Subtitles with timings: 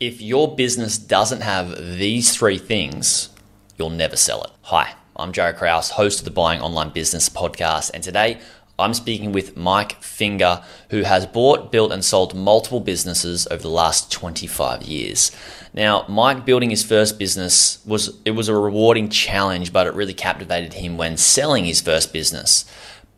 [0.00, 3.28] If your business doesn't have these three things,
[3.76, 4.50] you'll never sell it.
[4.62, 8.40] Hi, I'm Joe Krause, host of the Buying Online Business podcast, and today
[8.78, 13.68] I'm speaking with Mike Finger, who has bought, built, and sold multiple businesses over the
[13.68, 15.32] last 25 years.
[15.74, 20.14] Now, Mike building his first business was it was a rewarding challenge, but it really
[20.14, 22.64] captivated him when selling his first business.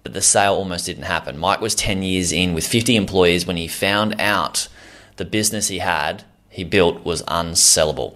[0.03, 1.39] But the sale almost didn't happen.
[1.39, 4.67] Mike was 10 years in with 50 employees when he found out
[5.15, 8.15] the business he had he built was unsellable.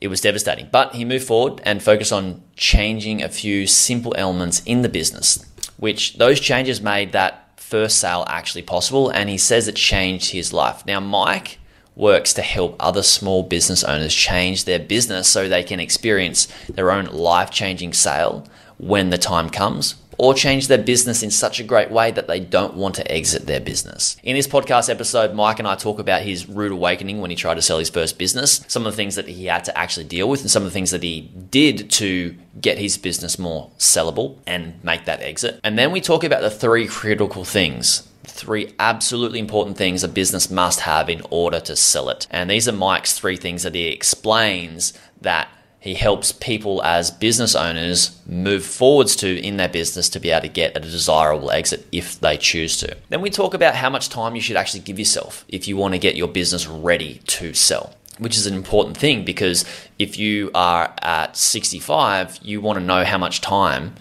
[0.00, 4.62] It was devastating, but he moved forward and focused on changing a few simple elements
[4.66, 5.44] in the business,
[5.76, 9.10] which those changes made that first sale actually possible.
[9.10, 10.84] And he says it changed his life.
[10.86, 11.58] Now, Mike
[11.94, 16.90] works to help other small business owners change their business so they can experience their
[16.90, 18.46] own life changing sale
[18.78, 22.40] when the time comes or change their business in such a great way that they
[22.40, 24.16] don't want to exit their business.
[24.22, 27.54] In this podcast episode, Mike and I talk about his rude awakening when he tried
[27.54, 30.28] to sell his first business, some of the things that he had to actually deal
[30.28, 34.36] with, and some of the things that he did to get his business more sellable
[34.46, 35.60] and make that exit.
[35.62, 40.50] And then we talk about the three critical things three absolutely important things a business
[40.50, 42.26] must have in order to sell it.
[42.30, 45.48] And these are Mike's three things that he explains that
[45.88, 50.42] he helps people as business owners move forwards to in their business to be able
[50.42, 52.94] to get a desirable exit if they choose to.
[53.08, 55.94] Then we talk about how much time you should actually give yourself if you want
[55.94, 57.94] to get your business ready to sell.
[58.18, 59.64] Which is an important thing because
[59.98, 63.94] if you are at 65, you want to know how much time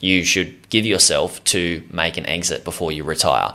[0.00, 3.54] you should give yourself to make an exit before you retire.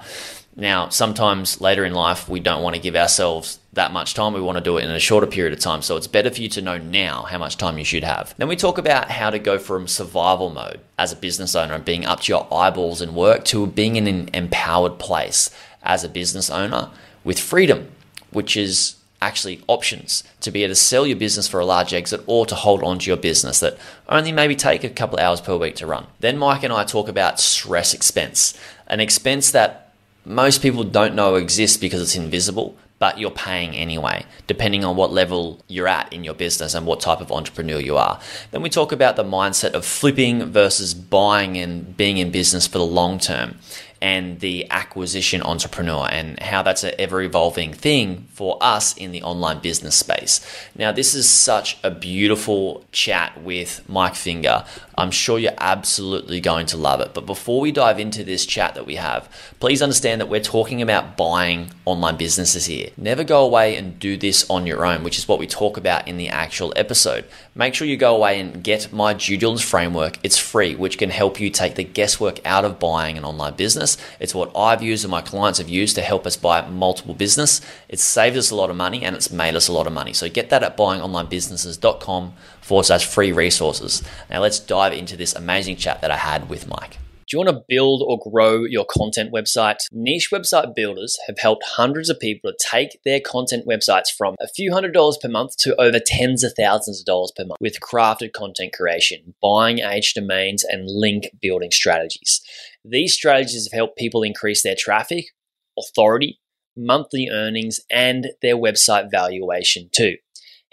[0.55, 4.33] Now, sometimes later in life, we don't want to give ourselves that much time.
[4.33, 5.81] We want to do it in a shorter period of time.
[5.81, 8.35] So it's better for you to know now how much time you should have.
[8.37, 11.85] Then we talk about how to go from survival mode as a business owner and
[11.85, 15.51] being up to your eyeballs in work to being in an empowered place
[15.83, 16.89] as a business owner
[17.23, 17.89] with freedom,
[18.31, 22.21] which is actually options to be able to sell your business for a large exit
[22.25, 23.77] or to hold on to your business that
[24.09, 26.07] only maybe take a couple of hours per week to run.
[26.19, 28.57] Then Mike and I talk about stress expense,
[28.87, 29.80] an expense that
[30.25, 35.11] most people don't know exists because it's invisible, but you're paying anyway, depending on what
[35.11, 38.19] level you're at in your business and what type of entrepreneur you are.
[38.51, 42.77] Then we talk about the mindset of flipping versus buying and being in business for
[42.77, 43.57] the long term
[44.01, 49.21] and the acquisition entrepreneur and how that's an ever evolving thing for us in the
[49.21, 50.41] online business space.
[50.75, 54.65] Now, this is such a beautiful chat with Mike Finger.
[54.97, 57.13] I'm sure you're absolutely going to love it.
[57.13, 59.29] But before we dive into this chat that we have,
[59.59, 62.89] please understand that we're talking about buying online businesses here.
[62.97, 66.07] Never go away and do this on your own, which is what we talk about
[66.07, 67.25] in the actual episode.
[67.55, 70.17] Make sure you go away and get my due diligence framework.
[70.23, 73.90] It's free, which can help you take the guesswork out of buying an online business.
[74.19, 77.61] It's what I've used and my clients have used to help us buy multiple business.
[77.89, 80.13] It's saved us a lot of money and it's made us a lot of money.
[80.13, 84.03] So get that at buyingonlinebusinesses.com forward slash free resources.
[84.29, 86.97] Now let's dive into this amazing chat that I had with Mike.
[87.31, 89.77] Do you want to build or grow your content website?
[89.93, 94.49] Niche website builders have helped hundreds of people to take their content websites from a
[94.49, 97.79] few hundred dollars per month to over tens of thousands of dollars per month with
[97.79, 102.41] crafted content creation, buying age domains, and link building strategies.
[102.83, 105.25] These strategies have helped people increase their traffic,
[105.77, 106.39] authority,
[106.75, 110.15] monthly earnings, and their website valuation too.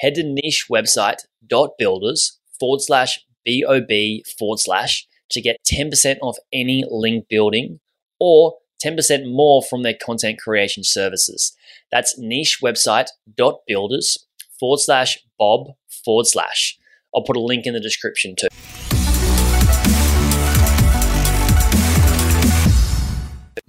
[0.00, 3.90] Head to nichewebsite.builders forward slash BOB
[4.38, 7.80] forward slash to get 10% off any link building
[8.18, 8.54] or
[8.84, 11.54] 10% more from their content creation services.
[11.90, 14.26] That's nichewebsite.builders
[14.58, 15.74] forward slash Bob
[16.04, 16.78] forward slash.
[17.14, 18.48] I'll put a link in the description too.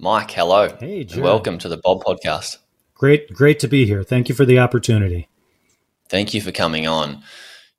[0.02, 0.74] Mike, hello.
[0.80, 1.20] Hey, Joe.
[1.20, 2.56] Welcome to the Bob podcast.
[2.94, 4.02] Great, great to be here.
[4.02, 5.28] Thank you for the opportunity.
[6.08, 7.22] Thank you for coming on.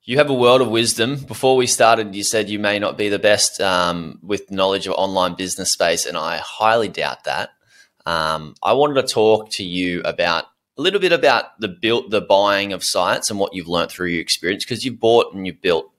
[0.04, 1.16] You have a world of wisdom.
[1.16, 4.94] Before we started, you said you may not be the best um, with knowledge of
[4.94, 7.50] online business space, and I highly doubt that.
[8.06, 10.44] Um, I wanted to talk to you about
[10.78, 14.10] a little bit about the built, the buying of sites, and what you've learned through
[14.10, 15.90] your experience because you've bought and you've built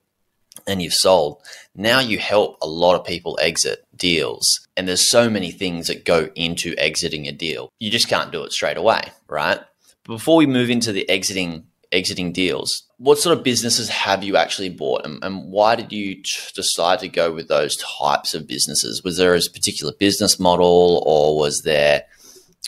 [0.66, 1.42] and you've sold.
[1.76, 6.04] Now you help a lot of people exit deals, and there's so many things that
[6.04, 7.70] go into exiting a deal.
[7.78, 9.60] You just can't do it straight away, right?
[10.04, 11.64] Before we move into the exiting
[11.94, 12.82] exiting deals.
[12.98, 16.22] What sort of businesses have you actually bought, and, and why did you t-
[16.54, 19.02] decide to go with those types of businesses?
[19.04, 22.04] Was there a particular business model, or was there,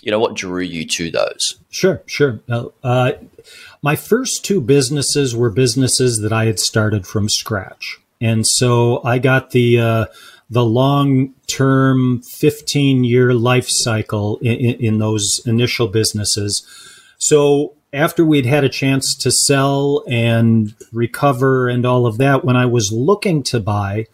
[0.03, 1.59] you know, what drew you to those?
[1.71, 2.41] Sure, sure.
[2.83, 3.13] Uh,
[3.83, 9.19] my first two businesses were businesses that I had started from scratch, and so I
[9.19, 9.81] got the.
[9.81, 10.07] Uh,
[10.49, 16.67] the long term 15 year life cycle in, in, in those initial businesses.
[17.19, 22.57] So after we'd had a chance to sell and recover and all of that, when
[22.57, 24.07] I was looking to buy,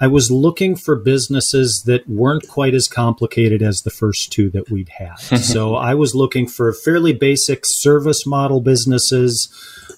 [0.00, 4.70] I was looking for businesses that weren't quite as complicated as the first two that
[4.70, 5.16] we'd had.
[5.18, 9.48] so I was looking for fairly basic service model businesses.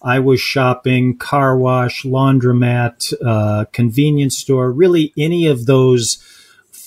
[0.03, 6.19] I was shopping car wash, laundromat, uh, convenience store, really any of those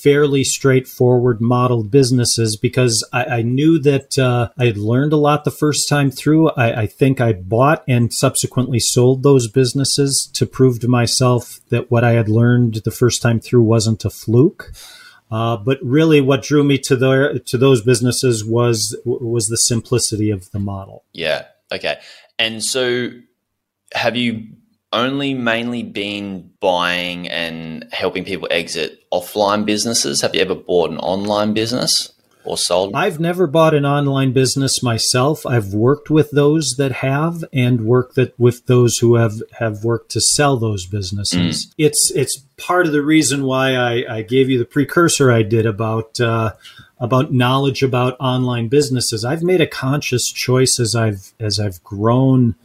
[0.02, 5.44] fairly straightforward modeled businesses because I, I knew that uh, I had learned a lot
[5.44, 6.50] the first time through.
[6.52, 11.92] I, I, think I bought and subsequently sold those businesses to prove to myself that
[11.92, 14.72] what I had learned the first time through wasn't a fluke.
[15.30, 20.52] Uh, but really, what drew me to to those businesses was was the simplicity of
[20.52, 21.06] the model.
[21.14, 21.46] Yeah.
[21.72, 22.02] Okay.
[22.42, 23.12] And so,
[23.94, 24.48] have you
[24.92, 30.22] only mainly been buying and helping people exit offline businesses?
[30.22, 32.12] Have you ever bought an online business
[32.44, 32.96] or sold?
[32.96, 35.46] I've never bought an online business myself.
[35.46, 40.10] I've worked with those that have and worked that with those who have, have worked
[40.14, 41.68] to sell those businesses.
[41.68, 41.74] Mm.
[41.78, 45.68] It's it's part of the reason why I, I gave you the precursor I did
[45.68, 46.54] about uh,
[47.02, 49.26] about knowledge about online businesses.
[49.26, 52.56] I've made a conscious choice as I've as I've grown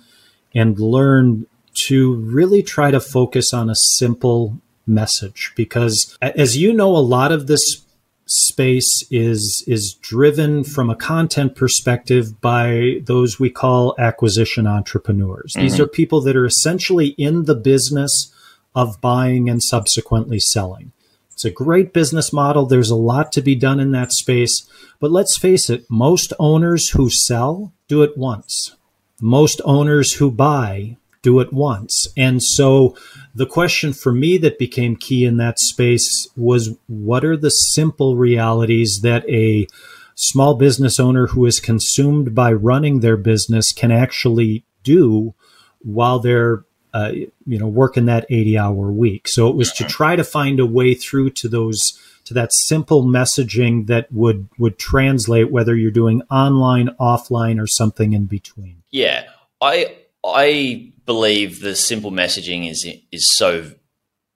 [0.54, 1.46] and learned
[1.88, 7.32] to really try to focus on a simple message because as you know a lot
[7.32, 7.82] of this
[8.26, 15.52] space is is driven from a content perspective by those we call acquisition entrepreneurs.
[15.52, 15.62] Mm-hmm.
[15.62, 18.32] These are people that are essentially in the business
[18.74, 20.92] of buying and subsequently selling.
[21.36, 22.64] It's a great business model.
[22.64, 24.66] There's a lot to be done in that space.
[24.98, 28.74] But let's face it, most owners who sell do it once.
[29.20, 32.08] Most owners who buy do it once.
[32.16, 32.96] And so
[33.34, 38.16] the question for me that became key in that space was what are the simple
[38.16, 39.66] realities that a
[40.14, 45.34] small business owner who is consumed by running their business can actually do
[45.80, 46.64] while they're
[46.96, 47.12] uh,
[47.46, 50.66] you know working that 80 hour week so it was to try to find a
[50.66, 56.22] way through to those to that simple messaging that would would translate whether you're doing
[56.30, 59.24] online offline or something in between yeah
[59.60, 59.94] i
[60.26, 63.70] I believe the simple messaging is is so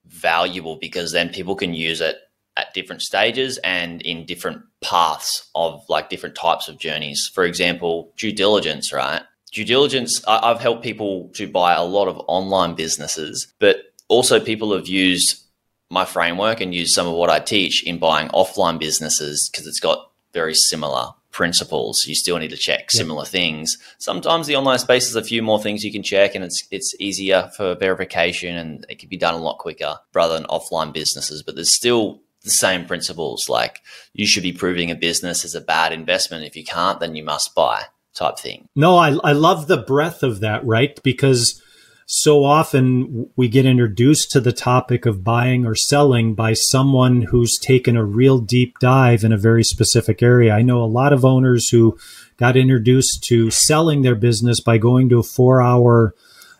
[0.06, 2.16] valuable because then people can use it
[2.56, 7.30] at different stages and in different paths of like different types of journeys.
[7.34, 9.22] For example, due diligence, right?
[9.52, 14.74] Due diligence, I've helped people to buy a lot of online businesses, but also people
[14.74, 15.42] have used
[15.90, 19.80] my framework and used some of what I teach in buying offline businesses because it's
[19.80, 22.06] got very similar principles.
[22.06, 23.76] You still need to check similar things.
[23.98, 26.94] Sometimes the online space is a few more things you can check, and it's it's
[27.00, 31.42] easier for verification, and it can be done a lot quicker rather than offline businesses.
[31.42, 33.48] But there's still the same principles.
[33.48, 33.80] Like
[34.12, 36.44] you should be proving a business is a bad investment.
[36.44, 38.68] If you can't, then you must buy type thing.
[38.76, 41.00] No, I I love the breadth of that, right?
[41.02, 41.62] Because
[42.06, 47.56] so often we get introduced to the topic of buying or selling by someone who's
[47.56, 50.52] taken a real deep dive in a very specific area.
[50.52, 51.96] I know a lot of owners who
[52.36, 56.14] got introduced to selling their business by going to a four hour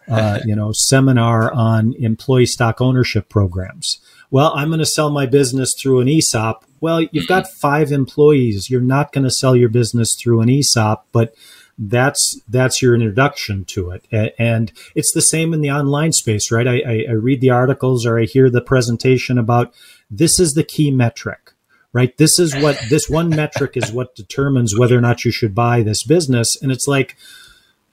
[0.09, 4.01] uh, you know seminar on employee stock ownership programs
[4.31, 8.69] well i'm going to sell my business through an esop well you've got five employees.
[8.71, 11.35] You're not going to sell your business through an esop but
[11.79, 14.35] that's that's your introduction to it.
[14.39, 16.69] And it's the same in the online space right?
[16.69, 19.73] I, I, read the articles or i hear the presentation about
[20.11, 21.53] this is the key metric
[21.93, 22.17] right?
[22.19, 25.83] This is what this one metric is what determines whether or not you should buy
[25.83, 26.57] this business.
[26.61, 27.17] And it's like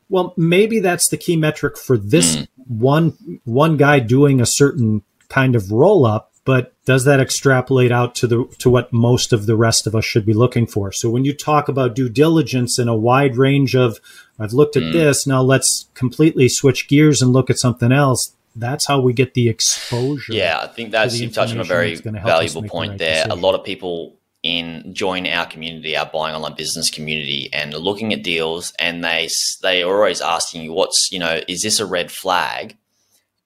[0.09, 2.47] well maybe that's the key metric for this mm.
[2.67, 8.15] one one guy doing a certain kind of roll up but does that extrapolate out
[8.15, 11.09] to the to what most of the rest of us should be looking for so
[11.09, 13.99] when you talk about due diligence in a wide range of
[14.39, 14.93] i've looked at mm.
[14.93, 19.33] this now let's completely switch gears and look at something else that's how we get
[19.33, 23.11] the exposure yeah i think that's you've touched on a very valuable point the right
[23.11, 23.31] there decision.
[23.31, 28.13] a lot of people in join our community, our buying online business community, and looking
[28.13, 29.27] at deals, and they
[29.61, 32.77] they are always asking you, "What's you know, is this a red flag?"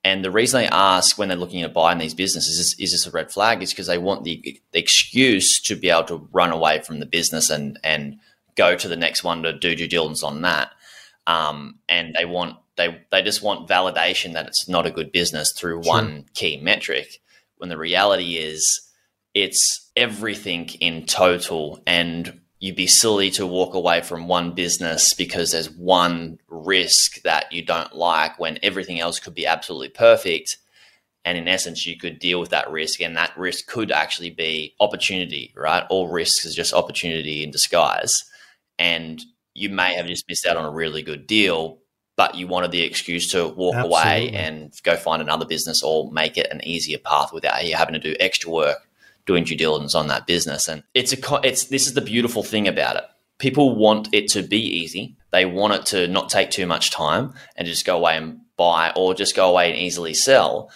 [0.04, 3.06] And the reason they ask when they're looking at buying these businesses is, is this
[3.06, 3.62] a red flag?
[3.62, 7.06] Is because they want the, the, excuse to be able to run away from the
[7.06, 8.18] business and and
[8.56, 10.72] go to the next one to do due diligence on that.
[11.26, 15.52] Um, and they want they they just want validation that it's not a good business
[15.56, 15.92] through sure.
[15.92, 17.20] one key metric.
[17.58, 18.90] When the reality is,
[19.34, 25.50] it's everything in total, and you'd be silly to walk away from one business because
[25.50, 30.58] there's one risk that you don't like when everything else could be absolutely perfect.
[31.24, 34.76] And in essence, you could deal with that risk, and that risk could actually be
[34.78, 35.84] opportunity, right?
[35.90, 38.12] All risks is just opportunity in disguise.
[38.78, 39.20] And
[39.54, 41.78] you may have just missed out on a really good deal,
[42.16, 43.98] but you wanted the excuse to walk Absolutely.
[43.98, 47.94] away and go find another business or make it an easier path without you having
[47.94, 48.78] to do extra work
[49.26, 50.68] doing due diligence on that business.
[50.68, 53.04] And it's a it's this is the beautiful thing about it.
[53.38, 55.16] People want it to be easy.
[55.30, 58.92] They want it to not take too much time and just go away and buy
[58.94, 60.70] or just go away and easily sell.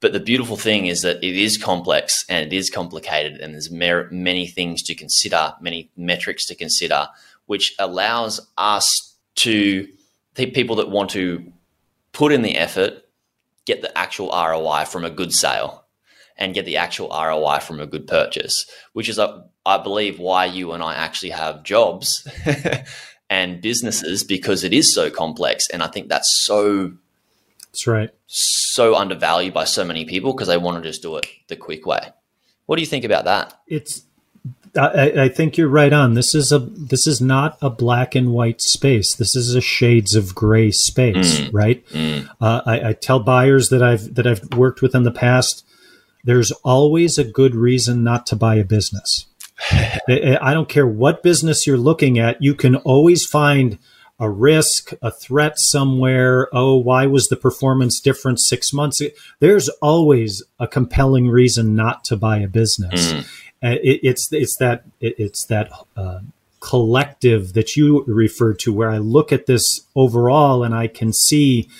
[0.00, 3.70] But the beautiful thing is that it is complex and it is complicated, and there's
[3.70, 7.08] many things to consider, many metrics to consider,
[7.46, 9.88] which allows us to
[10.36, 11.52] the people that want to
[12.12, 13.02] put in the effort
[13.64, 15.84] get the actual ROI from a good sale
[16.38, 20.46] and get the actual ROI from a good purchase, which is, uh, I believe, why
[20.46, 22.26] you and I actually have jobs
[23.30, 25.68] and businesses because it is so complex.
[25.70, 26.92] And I think that's so.
[27.66, 28.10] That's right.
[28.26, 31.84] So undervalued by so many people because they want to just do it the quick
[31.84, 32.12] way.
[32.66, 33.58] What do you think about that?
[33.66, 34.02] It's
[34.76, 36.14] I, I, think you're right on.
[36.14, 39.14] This is a this is not a black and white space.
[39.14, 41.50] This is a shades of gray space, mm.
[41.52, 41.86] right?
[41.88, 42.28] Mm.
[42.40, 45.64] Uh, I, I, tell buyers that I've that I've worked with in the past.
[46.28, 49.24] There's always a good reason not to buy a business.
[49.72, 52.42] I don't care what business you're looking at.
[52.42, 53.78] You can always find
[54.20, 56.48] a risk, a threat somewhere.
[56.52, 59.00] Oh, why was the performance different six months?
[59.40, 63.10] There's always a compelling reason not to buy a business.
[63.10, 63.20] Mm.
[63.64, 66.20] Uh, it, it's it's that it, it's that uh,
[66.60, 71.70] collective that you referred to, where I look at this overall and I can see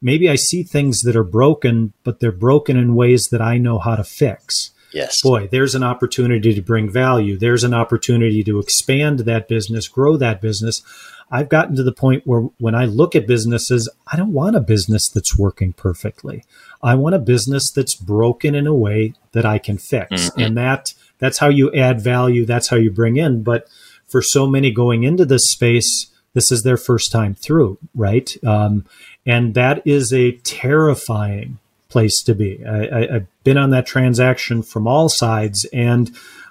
[0.00, 3.78] maybe I see things that are broken, but they're broken in ways that I know
[3.78, 4.72] how to fix.
[4.92, 5.20] Yes.
[5.22, 7.36] Boy, there's an opportunity to bring value.
[7.36, 10.82] There's an opportunity to expand that business, grow that business.
[11.30, 14.60] I've gotten to the point where when I look at businesses, I don't want a
[14.60, 16.42] business that's working perfectly.
[16.82, 20.30] I want a business that's broken in a way that I can fix.
[20.30, 20.40] Mm-hmm.
[20.40, 22.46] And that that's how you add value.
[22.46, 23.42] That's how you bring in.
[23.42, 23.68] But
[24.06, 28.34] for so many going into this space, this is their first time through, right?
[28.46, 28.86] Um,
[29.28, 31.58] and that is a terrifying
[31.88, 32.64] place to be.
[32.66, 36.10] I, have been on that transaction from all sides, and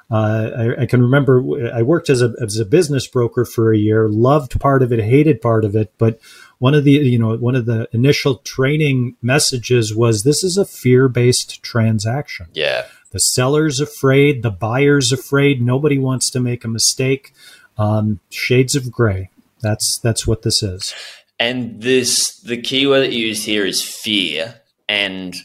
[0.10, 1.44] uh, I, I, can remember
[1.74, 5.00] I worked as a as a business broker for a year, loved part of it,
[5.00, 6.20] hated part of it, but
[6.60, 10.66] one of the you know one of the initial training messages was this is a
[10.66, 12.48] fear based transaction.
[12.54, 15.62] Yeah, the seller's afraid, the buyer's afraid.
[15.62, 17.34] Nobody wants to make a mistake.
[17.78, 19.30] Um, shades of gray.
[19.62, 20.94] That's that's what this is.
[21.40, 24.62] And this the key word that you use here is fear.
[24.90, 25.36] And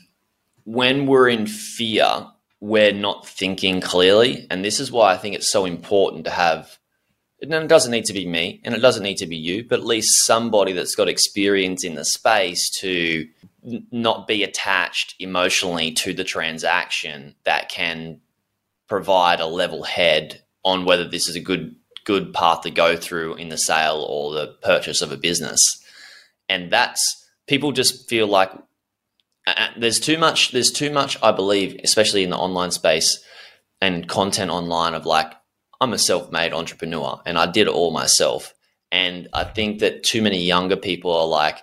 [0.65, 2.27] when we're in fear,
[2.61, 4.47] we're not thinking clearly.
[4.51, 6.79] And this is why I think it's so important to have
[7.43, 9.81] and it doesn't need to be me and it doesn't need to be you, but
[9.81, 13.29] at least somebody that's got experience in the space to
[13.91, 18.21] not be attached emotionally to the transaction that can
[18.89, 23.35] provide a level head on whether this is a good good path to go through
[23.35, 25.61] in the sale or the purchase of a business.
[26.53, 28.51] And that's people just feel like
[29.47, 33.25] uh, there's too much there's too much I believe especially in the online space
[33.81, 35.33] and content online of like
[35.81, 38.55] I'm a self-made entrepreneur and I did it all myself.
[38.93, 41.63] And I think that too many younger people are like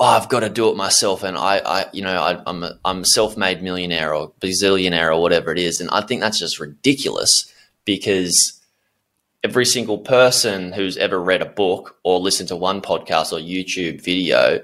[0.00, 2.78] oh, I've got to do it myself, and I, I you know, I, am a,
[2.84, 6.60] I'm a self-made millionaire or bazillionaire or whatever it is, and I think that's just
[6.60, 7.52] ridiculous
[7.84, 8.57] because
[9.44, 14.02] every single person who's ever read a book or listened to one podcast or YouTube
[14.02, 14.60] video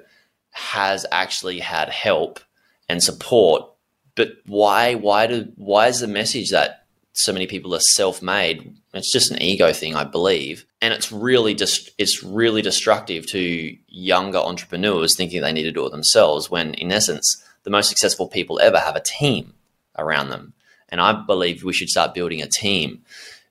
[0.50, 2.40] has actually had help
[2.88, 3.70] and support.
[4.14, 4.94] But why?
[4.94, 5.52] Why do?
[5.56, 8.76] Why is the message that so many people are self-made.
[8.92, 13.76] It's just an ego thing, I believe, and it's really just it's really destructive to
[13.88, 16.50] younger entrepreneurs thinking they need to do it themselves.
[16.50, 19.54] When in essence, the most successful people ever have a team
[19.96, 20.54] around them,
[20.88, 23.02] and I believe we should start building a team.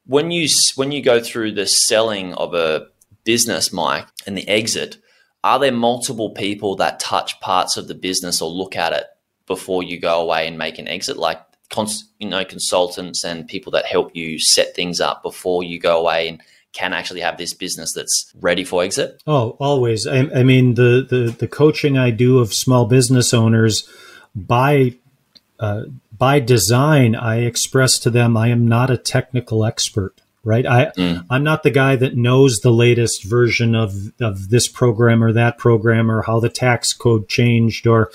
[0.05, 2.87] When you when you go through the selling of a
[3.23, 4.97] business, Mike, and the exit,
[5.43, 9.05] are there multiple people that touch parts of the business or look at it
[9.47, 11.17] before you go away and make an exit?
[11.17, 15.79] Like cons- you know consultants and people that help you set things up before you
[15.79, 16.41] go away and
[16.73, 19.21] can actually have this business that's ready for exit?
[19.27, 20.07] Oh, always.
[20.07, 23.87] I, I mean, the, the the coaching I do of small business owners
[24.35, 24.95] by
[25.59, 25.83] uh,
[26.17, 30.65] by design, I express to them I am not a technical expert right?
[30.65, 31.25] I mm.
[31.29, 35.57] I'm not the guy that knows the latest version of of this program or that
[35.57, 38.11] program or how the tax code changed or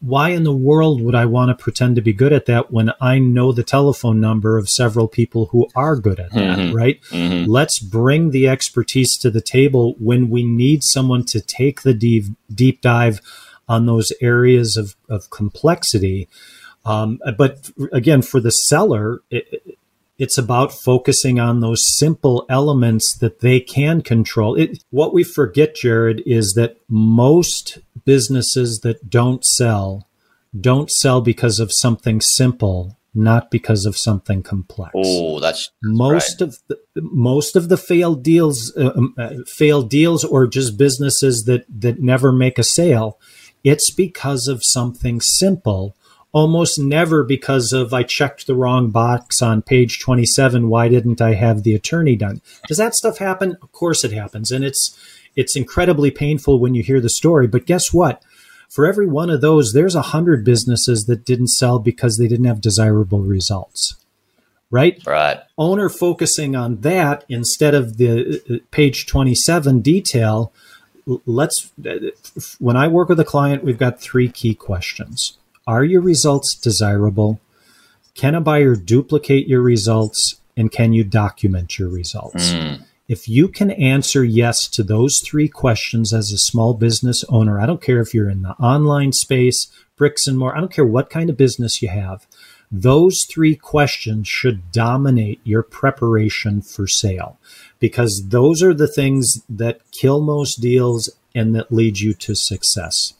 [0.00, 2.92] why in the world would I want to pretend to be good at that when
[3.00, 6.74] I know the telephone number of several people who are good at that, mm-hmm.
[6.74, 7.00] right?
[7.10, 7.50] Mm-hmm.
[7.50, 12.24] Let's bring the expertise to the table when we need someone to take the deep
[12.52, 13.20] deep dive
[13.68, 16.28] on those areas of, of complexity.
[16.84, 19.78] Um, but again, for the seller, it,
[20.18, 24.54] It's about focusing on those simple elements that they can control.
[24.54, 30.06] It, what we forget, Jared, is that most businesses that don't sell
[30.60, 34.92] don't sell because of something simple, not because of something complex.
[34.94, 36.48] Oh, that's, most right.
[36.48, 41.44] of the most of the failed deals, uh, um, uh, failed deals, or just businesses
[41.46, 43.18] that that never make a sale.
[43.64, 45.96] It's because of something simple.
[46.32, 50.68] Almost never because of I checked the wrong box on page 27.
[50.70, 52.40] Why didn't I have the attorney done?
[52.66, 53.58] Does that stuff happen?
[53.60, 54.50] Of course it happens.
[54.50, 54.98] And it's,
[55.36, 57.46] it's incredibly painful when you hear the story.
[57.46, 58.22] But guess what?
[58.70, 62.46] For every one of those, there's a hundred businesses that didn't sell because they didn't
[62.46, 63.96] have desirable results.
[64.70, 64.98] Right?
[65.06, 65.38] Right.
[65.58, 70.50] Owner focusing on that instead of the uh, page 27 detail.
[71.04, 71.70] Let's,
[72.58, 75.36] when I work with a client, we've got three key questions.
[75.66, 77.40] Are your results desirable?
[78.14, 80.36] Can a buyer duplicate your results?
[80.56, 82.52] And can you document your results?
[82.52, 82.84] Mm.
[83.08, 87.66] If you can answer yes to those three questions as a small business owner, I
[87.66, 91.10] don't care if you're in the online space, bricks and more, I don't care what
[91.10, 92.26] kind of business you have,
[92.70, 97.38] those three questions should dominate your preparation for sale
[97.78, 103.12] because those are the things that kill most deals and that lead you to success.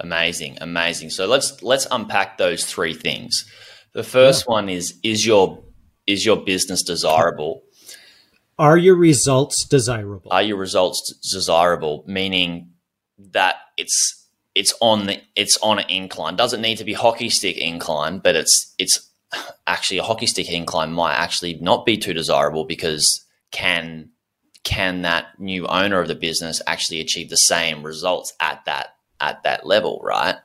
[0.00, 1.10] Amazing, amazing.
[1.10, 3.44] So let's let's unpack those three things.
[3.92, 4.52] The first yeah.
[4.52, 5.62] one is is your
[6.06, 7.62] is your business desirable?
[8.58, 10.30] Are your results desirable?
[10.30, 12.04] Are your results desirable?
[12.06, 12.72] Meaning
[13.32, 16.36] that it's it's on the it's on an incline.
[16.36, 19.10] Doesn't need to be hockey stick incline, but it's it's
[19.66, 24.10] actually a hockey stick incline might actually not be too desirable because can
[24.64, 28.88] can that new owner of the business actually achieve the same results at that
[29.20, 30.36] at that level, right?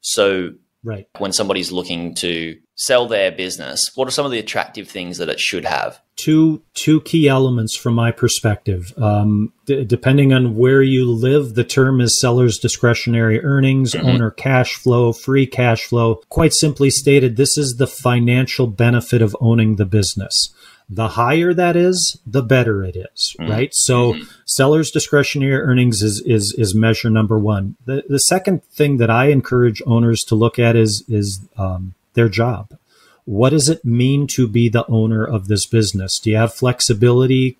[0.00, 0.50] So
[0.84, 1.06] right.
[1.18, 5.28] when somebody's looking to sell their business, what are some of the attractive things that
[5.28, 6.00] it should have?
[6.16, 8.92] Two two key elements from my perspective.
[8.98, 14.06] Um, d- depending on where you live, the term is seller's discretionary earnings, mm-hmm.
[14.06, 16.16] owner cash flow, free cash flow.
[16.28, 20.52] Quite simply stated, this is the financial benefit of owning the business
[20.92, 23.50] the higher that is, the better it is, mm-hmm.
[23.50, 23.74] right?
[23.74, 24.24] So mm-hmm.
[24.44, 27.76] seller's discretionary earnings is, is, is measure number one.
[27.86, 32.28] The, the second thing that I encourage owners to look at is, is, um, their
[32.28, 32.76] job.
[33.24, 36.18] What does it mean to be the owner of this business?
[36.18, 37.56] Do you have flexibility?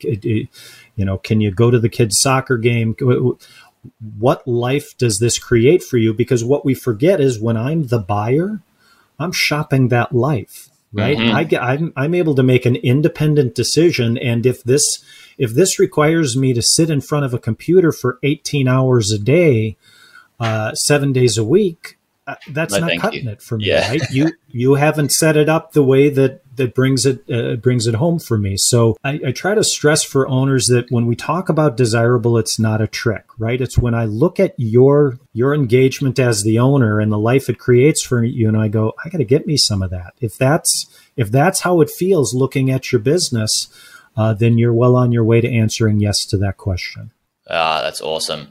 [0.96, 2.96] You know, can you go to the kids' soccer game?
[4.18, 6.12] What life does this create for you?
[6.12, 8.62] Because what we forget is when I'm the buyer,
[9.20, 11.36] I'm shopping that life right mm-hmm.
[11.36, 15.04] I get, I'm, I'm able to make an independent decision and if this
[15.38, 19.18] if this requires me to sit in front of a computer for 18 hours a
[19.18, 19.76] day
[20.38, 23.30] uh, seven days a week uh, that's no, not cutting you.
[23.30, 23.88] it for me yeah.
[23.88, 27.86] right you you haven't set it up the way that that brings it uh, brings
[27.86, 28.56] it home for me.
[28.56, 32.58] So I, I try to stress for owners that when we talk about desirable it's
[32.58, 33.60] not a trick right?
[33.60, 37.58] It's when i look at your your engagement as the owner and the life it
[37.58, 40.12] creates for you and i go i got to get me some of that.
[40.20, 43.68] If that's if that's how it feels looking at your business
[44.16, 47.10] uh, then you're well on your way to answering yes to that question.
[47.48, 48.48] Ah that's awesome.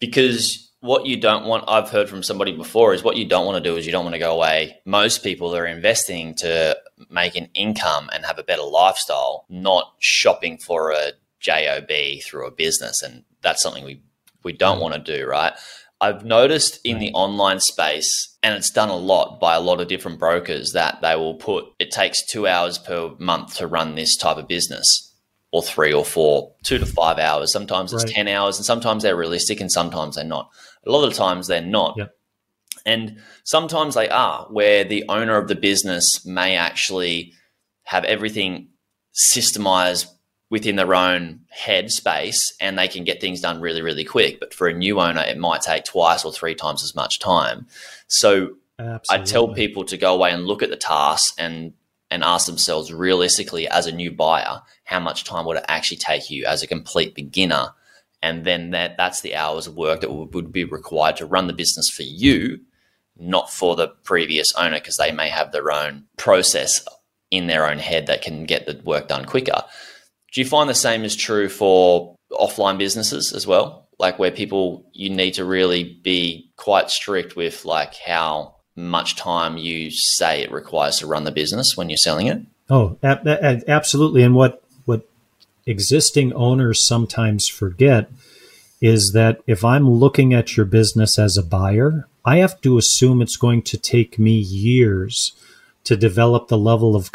[0.00, 3.62] Because what you don't want, I've heard from somebody before, is what you don't want
[3.62, 4.78] to do is you don't want to go away.
[4.84, 6.78] Most people are investing to
[7.10, 11.88] make an income and have a better lifestyle, not shopping for a job
[12.24, 14.02] through a business, and that's something we
[14.42, 14.82] we don't mm.
[14.82, 15.52] want to do, right?
[16.00, 17.14] I've noticed in the mm.
[17.14, 21.16] online space, and it's done a lot by a lot of different brokers, that they
[21.16, 25.14] will put it takes two hours per month to run this type of business
[25.52, 27.52] or three or four, two to five hours.
[27.52, 28.12] Sometimes it's right.
[28.12, 30.50] 10 hours, and sometimes they're realistic and sometimes they're not.
[30.86, 31.94] A lot of the times they're not.
[31.96, 32.15] Yep.
[32.86, 37.34] And sometimes they are, where the owner of the business may actually
[37.82, 38.68] have everything
[39.14, 40.06] systemized
[40.48, 44.38] within their own head space and they can get things done really, really quick.
[44.38, 47.66] But for a new owner, it might take twice or three times as much time.
[48.06, 49.22] So Absolutely.
[49.22, 51.72] I tell people to go away and look at the tasks and
[52.08, 56.30] and ask themselves realistically as a new buyer, how much time would it actually take
[56.30, 57.70] you as a complete beginner?
[58.22, 61.52] And then that that's the hours of work that would be required to run the
[61.52, 62.60] business for you,
[63.18, 66.86] not for the previous owner, because they may have their own process
[67.30, 69.62] in their own head that can get the work done quicker.
[70.32, 73.88] Do you find the same is true for offline businesses as well?
[73.98, 79.56] Like where people you need to really be quite strict with like how much time
[79.56, 82.42] you say it requires to run the business when you're selling it?
[82.68, 84.22] Oh, absolutely.
[84.22, 85.08] And what what
[85.66, 88.10] existing owners sometimes forget
[88.82, 93.22] is that if I'm looking at your business as a buyer, I have to assume
[93.22, 95.32] it's going to take me years
[95.84, 97.10] to develop the level of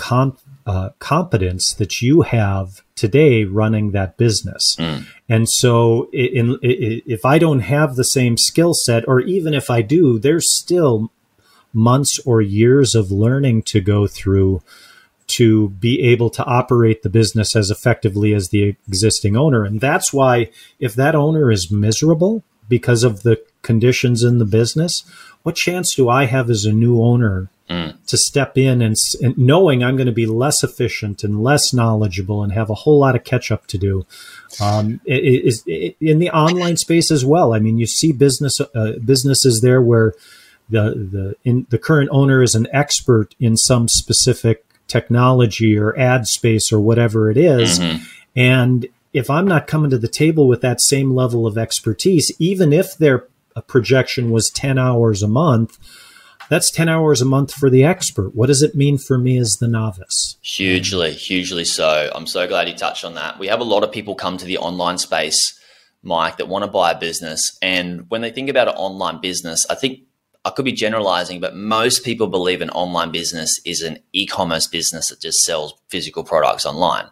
[0.65, 4.77] uh, competence that you have today running that business.
[4.79, 5.05] Mm.
[5.27, 9.69] And so, in, in, if I don't have the same skill set, or even if
[9.69, 11.11] I do, there's still
[11.73, 14.61] months or years of learning to go through
[15.27, 19.65] to be able to operate the business as effectively as the existing owner.
[19.65, 25.03] And that's why, if that owner is miserable because of the conditions in the business,
[25.43, 27.95] what chance do I have as a new owner mm.
[28.05, 32.43] to step in and, and, knowing I'm going to be less efficient and less knowledgeable
[32.43, 34.05] and have a whole lot of catch up to do?
[34.59, 37.53] Um, is in the online space as well.
[37.53, 40.13] I mean, you see business uh, businesses there where
[40.69, 46.27] the the in, the current owner is an expert in some specific technology or ad
[46.27, 47.79] space or whatever it is.
[47.79, 48.03] Mm-hmm.
[48.35, 52.71] and if I'm not coming to the table with that same level of expertise, even
[52.71, 52.97] if
[53.53, 55.77] their projection was 10 hours a month,
[56.49, 58.35] that's 10 hours a month for the expert.
[58.35, 60.37] What does it mean for me as the novice?
[60.41, 62.11] Hugely, hugely so.
[62.13, 63.39] I'm so glad you touched on that.
[63.39, 65.57] We have a lot of people come to the online space,
[66.03, 67.57] Mike, that want to buy a business.
[67.61, 70.01] And when they think about an online business, I think
[70.43, 74.67] I could be generalizing, but most people believe an online business is an e commerce
[74.67, 77.05] business that just sells physical products online.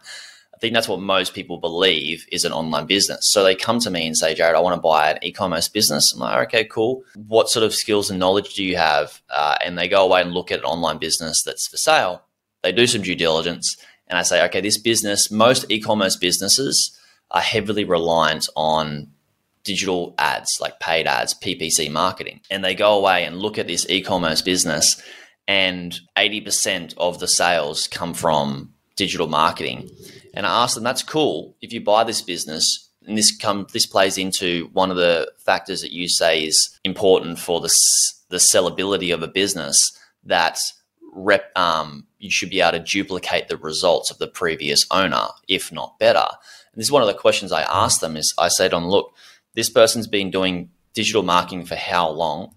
[0.60, 3.30] I think that's what most people believe is an online business.
[3.32, 5.68] So they come to me and say, Jared, I want to buy an e commerce
[5.68, 6.12] business.
[6.12, 7.02] I'm like, okay, cool.
[7.14, 9.22] What sort of skills and knowledge do you have?
[9.30, 12.24] Uh, and they go away and look at an online business that's for sale.
[12.62, 13.74] They do some due diligence.
[14.06, 16.94] And I say, okay, this business, most e commerce businesses
[17.30, 19.06] are heavily reliant on
[19.64, 22.40] digital ads, like paid ads, PPC marketing.
[22.50, 25.02] And they go away and look at this e commerce business,
[25.48, 29.88] and 80% of the sales come from digital marketing.
[30.34, 31.56] And I asked them, that's cool.
[31.60, 35.80] If you buy this business, and this come this plays into one of the factors
[35.80, 37.74] that you say is important for the
[38.28, 39.76] the sellability of a business
[40.24, 40.58] that
[41.12, 45.72] rep um, you should be able to duplicate the results of the previous owner, if
[45.72, 46.18] not better.
[46.18, 48.16] And this is one of the questions I asked them.
[48.16, 49.14] Is I said, "On look,
[49.54, 52.54] this person's been doing digital marketing for how long?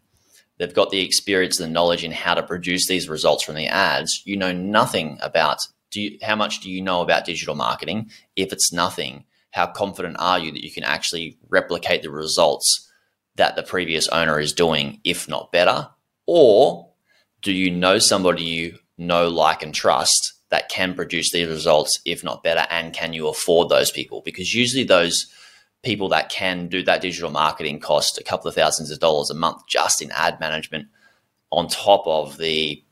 [0.57, 3.67] They've got the experience and the knowledge in how to produce these results from the
[3.67, 4.21] ads.
[4.25, 5.59] You know nothing about
[5.93, 8.09] do you, how much do you know about digital marketing?
[8.35, 12.91] If it's nothing, how confident are you that you can actually replicate the results
[13.35, 15.89] that the previous owner is doing, if not better?
[16.25, 16.89] Or
[17.41, 22.23] do you know somebody you know, like, and trust that can produce these results, if
[22.23, 22.65] not better?
[22.69, 24.21] And can you afford those people?
[24.21, 25.27] Because usually those
[25.83, 29.35] people that can do that digital marketing cost a couple of thousands of dollars a
[29.35, 30.87] month just in ad management
[31.51, 32.83] on top of the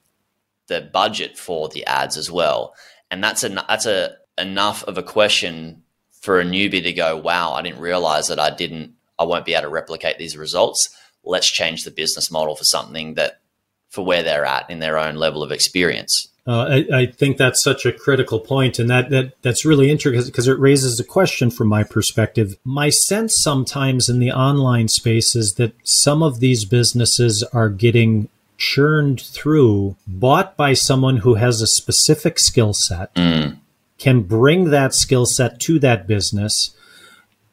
[0.68, 2.74] the budget for the ads as well.
[3.12, 5.84] And that's a that's a enough of a question
[6.22, 9.54] for a newbie to go, wow, I didn't realize that I didn't I won't be
[9.54, 10.90] able to replicate these results.
[11.24, 13.42] Let's change the business model for something that
[13.90, 16.30] for where they're at in their own level of experience.
[16.48, 20.26] Uh, I, I, think that's such a critical point, and that, that that's really interesting
[20.26, 22.56] because it raises a question from my perspective.
[22.64, 28.28] My sense sometimes in the online space is that some of these businesses are getting
[28.62, 33.58] churned through, bought by someone who has a specific skill set, mm.
[33.98, 36.76] can bring that skill set to that business,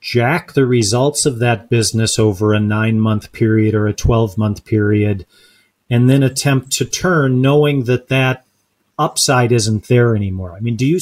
[0.02, 4.66] jack the results of that business over a nine month period or a 12 month
[4.66, 5.24] period,
[5.88, 8.44] and then attempt to turn knowing that that
[8.98, 10.54] upside isn't there anymore.
[10.54, 10.98] I mean, do you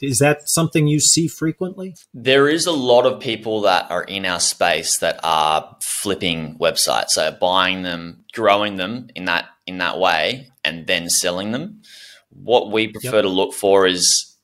[0.00, 1.94] is that something you see frequently?
[2.12, 7.10] There is a lot of people that are in our space that are flipping websites,
[7.10, 11.82] so buying them, growing them in that in that way, and then selling them.
[12.30, 13.22] What we prefer yep.
[13.22, 14.36] to look for is,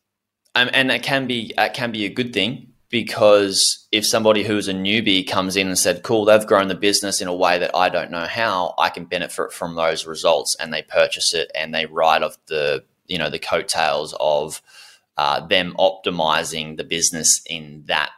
[0.54, 4.68] um, and it can be it can be a good thing because if somebody who's
[4.68, 7.74] a newbie comes in and said, cool, they've grown the business in a way that
[7.74, 11.74] I don't know how, I can benefit from those results and they purchase it and
[11.74, 14.62] they ride off the, you know, the coattails of
[15.16, 18.10] uh, them optimizing the business in that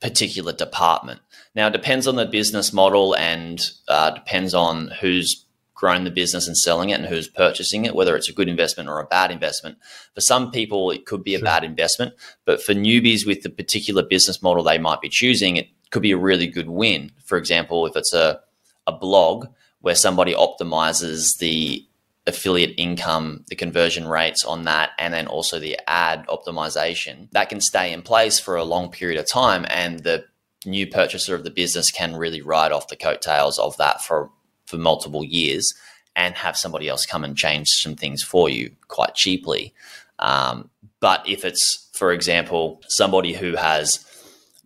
[0.00, 1.20] particular department.
[1.54, 5.46] Now, it depends on the business model and uh, depends on who's
[5.78, 8.88] grown the business and selling it and who's purchasing it, whether it's a good investment
[8.88, 9.78] or a bad investment.
[10.12, 11.44] For some people, it could be a sure.
[11.44, 12.14] bad investment,
[12.44, 16.10] but for newbies with the particular business model they might be choosing, it could be
[16.10, 17.12] a really good win.
[17.24, 18.40] For example, if it's a,
[18.88, 19.46] a blog
[19.80, 21.86] where somebody optimizes the
[22.26, 27.60] affiliate income, the conversion rates on that, and then also the ad optimization, that can
[27.60, 29.64] stay in place for a long period of time.
[29.70, 30.24] And the
[30.66, 34.32] new purchaser of the business can really ride off the coattails of that for
[34.68, 35.72] for multiple years
[36.14, 39.72] and have somebody else come and change some things for you quite cheaply.
[40.18, 40.68] Um,
[41.00, 44.04] but if it's, for example, somebody who has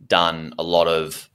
[0.06, 1.28] done a lot of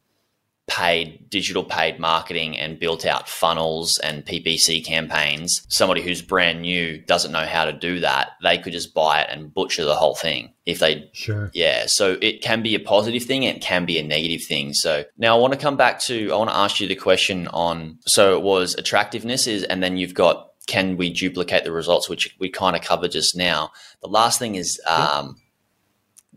[0.68, 6.98] paid digital paid marketing and built out funnels and PPC campaigns, somebody who's brand new
[6.98, 10.16] doesn't know how to do that, they could just buy it and butcher the whole
[10.16, 11.50] thing if they sure.
[11.54, 11.86] Yeah.
[11.88, 14.74] So it can be a positive thing it can be a negative thing.
[14.74, 17.48] So now i want to come back to i want to ask you the question
[17.50, 22.10] on so it was attractiveness is and then you've got can we duplicate the results
[22.10, 23.72] which we kind of covered just now.
[24.02, 25.38] The last thing is um,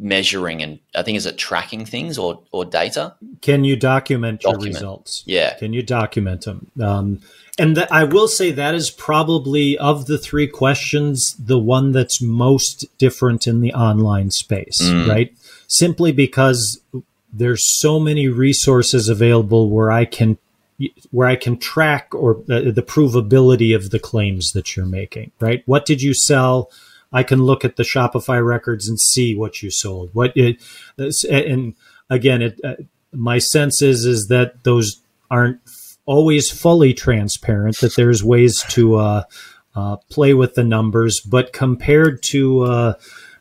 [0.01, 3.15] measuring and I think is it tracking things or or data?
[3.43, 4.65] Can you document, document.
[4.65, 5.23] your results?
[5.27, 5.55] Yeah.
[5.55, 6.71] Can you document them?
[6.81, 7.21] Um,
[7.59, 12.23] and th- I will say that is probably of the three questions the one that's
[12.23, 15.07] most different in the online space, mm.
[15.07, 15.33] right?
[15.69, 16.81] Simply because
[17.33, 20.39] there's so many resources available where I can
[21.11, 25.63] where I can track or the, the provability of the claims that you're making, right?
[25.67, 26.71] What did you sell?
[27.13, 30.11] I can look at the Shopify records and see what you sold.
[30.13, 30.63] What it
[31.25, 31.75] and
[32.09, 32.75] again, it, uh,
[33.13, 35.61] my sense is is that those aren't
[36.07, 37.79] always fully transparent.
[37.79, 39.23] That there's ways to uh,
[39.75, 42.95] uh, play with the numbers, but compared to uh,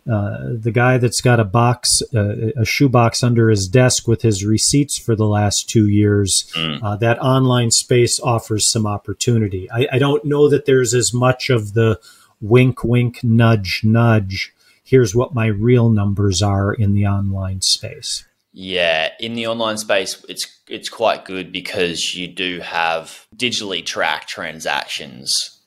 [0.09, 4.43] uh, the guy that's got a box, uh, a shoebox under his desk with his
[4.43, 6.99] receipts for the last two years, mm.
[6.99, 9.69] that online space offers some opportunity.
[9.71, 11.99] I, I don't know that there's as much of the
[12.41, 14.53] wink, wink, nudge, nudge.
[14.83, 18.25] Here's what my real numbers are in the online space.
[18.51, 24.27] Yeah, in the online space, it's it's quite good because you do have digitally tracked
[24.27, 25.61] transactions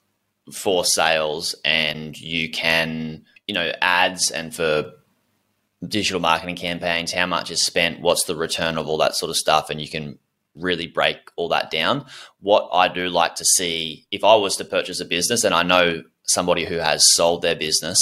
[0.52, 4.92] for sales, and you can, you know, ads and for
[5.86, 9.36] digital marketing campaigns, how much is spent, what's the return of all that sort of
[9.36, 10.18] stuff, and you can
[10.54, 12.04] really break all that down.
[12.40, 15.62] What I do like to see, if I was to purchase a business, and I
[15.62, 17.98] know somebody who has sold their business.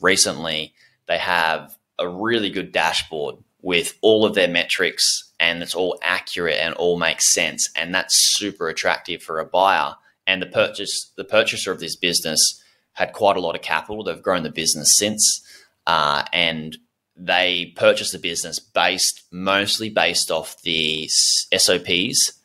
[0.00, 0.74] Recently,
[1.06, 6.58] they have a really good dashboard with all of their metrics and it's all accurate
[6.58, 9.94] and all makes sense and that's super attractive for a buyer.
[10.26, 14.04] And the purchase the purchaser of this business had quite a lot of capital.
[14.04, 15.42] They've grown the business since
[15.86, 16.76] uh, and
[17.16, 22.37] they purchased the business based mostly based off the SOPs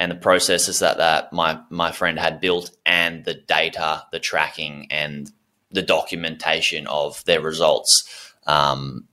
[0.00, 4.88] and the processes that, that my my friend had built and the data, the tracking
[4.90, 5.30] and
[5.70, 8.34] the documentation of their results.
[8.46, 9.06] Um,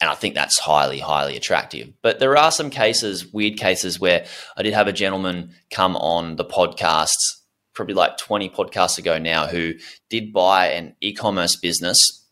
[0.00, 1.92] and I think that's highly, highly attractive.
[2.02, 6.36] But there are some cases, weird cases, where I did have a gentleman come on
[6.36, 7.16] the podcast,
[7.74, 9.74] probably like 20 podcasts ago now, who
[10.08, 12.24] did buy an e commerce business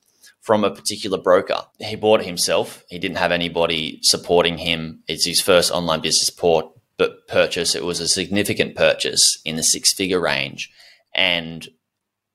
[0.43, 1.63] from a particular broker.
[1.81, 2.85] He bought it himself.
[2.89, 5.03] He didn't have anybody supporting him.
[5.09, 6.67] It's his first online business port
[6.99, 7.75] but purchase.
[7.75, 10.71] It was a significant purchase in the six figure range.
[11.15, 11.67] And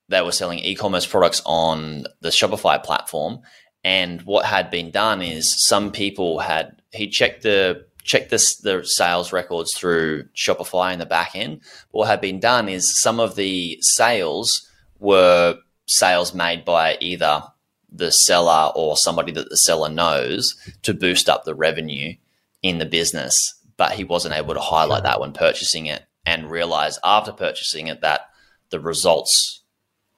[0.08, 3.40] they were selling e commerce products on the Shopify platform.
[3.84, 8.82] And what had been done is some people had, he checked the checked the, the
[8.84, 11.60] sales records through Shopify in the back end.
[11.92, 17.44] What had been done is some of the sales were sales made by either
[17.90, 22.14] the seller or somebody that the seller knows to boost up the revenue
[22.62, 26.98] in the business but he wasn't able to highlight that when purchasing it and realize
[27.04, 28.28] after purchasing it that
[28.70, 29.62] the results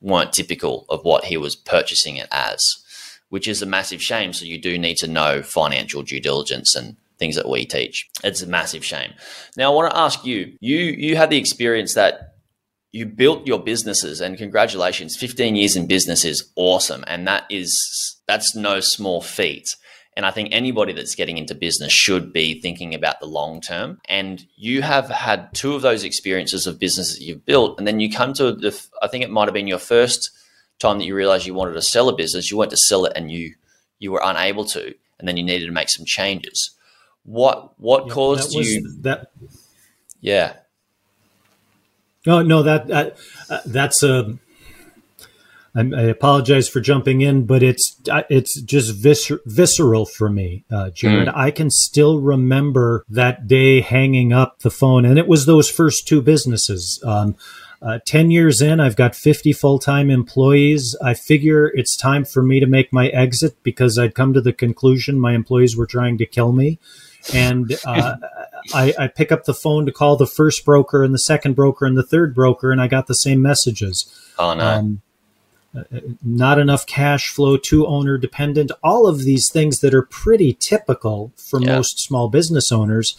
[0.01, 2.62] weren't typical of what he was purchasing it as,
[3.29, 4.33] which is a massive shame.
[4.33, 8.09] So you do need to know financial due diligence and things that we teach.
[8.23, 9.14] It's a massive shame.
[9.57, 12.35] Now I want to ask you, you you had the experience that
[12.95, 18.21] you built your businesses and congratulations 15 years in business is awesome and that is
[18.29, 19.67] that's no small feat
[20.16, 24.00] and I think anybody that's getting into business should be thinking about the long term.
[24.09, 27.79] And you have had two of those experiences of business that you've built.
[27.79, 30.31] And then you come to the, I think it might have been your first
[30.79, 32.50] time that you realized you wanted to sell a business.
[32.50, 33.55] You went to sell it and you,
[33.98, 36.70] you were unable to, and then you needed to make some changes.
[37.24, 39.31] What, what yeah, caused you that?
[40.20, 40.55] Yeah.
[42.24, 43.16] No, no, that, that
[43.50, 44.38] uh, that's a,
[45.75, 50.91] I, I apologize for jumping in, but it's it's just viscer- visceral for me, uh,
[50.91, 51.29] Jared.
[51.29, 51.37] Mm.
[51.37, 56.07] I can still remember that day hanging up the phone, and it was those first
[56.07, 57.03] two businesses.
[57.05, 57.37] Um,
[57.85, 60.97] uh, 10 years in, I've got 50 full time employees.
[61.03, 64.55] I figure it's time for me to make my exit because I'd come to the
[64.55, 66.79] conclusion my employees were trying to kill me.
[67.35, 68.17] And uh,
[68.75, 71.85] I, I, pick up the phone to call the first broker and the second broker
[71.85, 74.11] and the third broker, and I got the same messages.
[74.39, 74.67] Oh, no.
[74.67, 75.03] Um,
[76.23, 81.33] not enough cash flow, too owner dependent, all of these things that are pretty typical
[81.37, 81.77] for yeah.
[81.77, 83.17] most small business owners.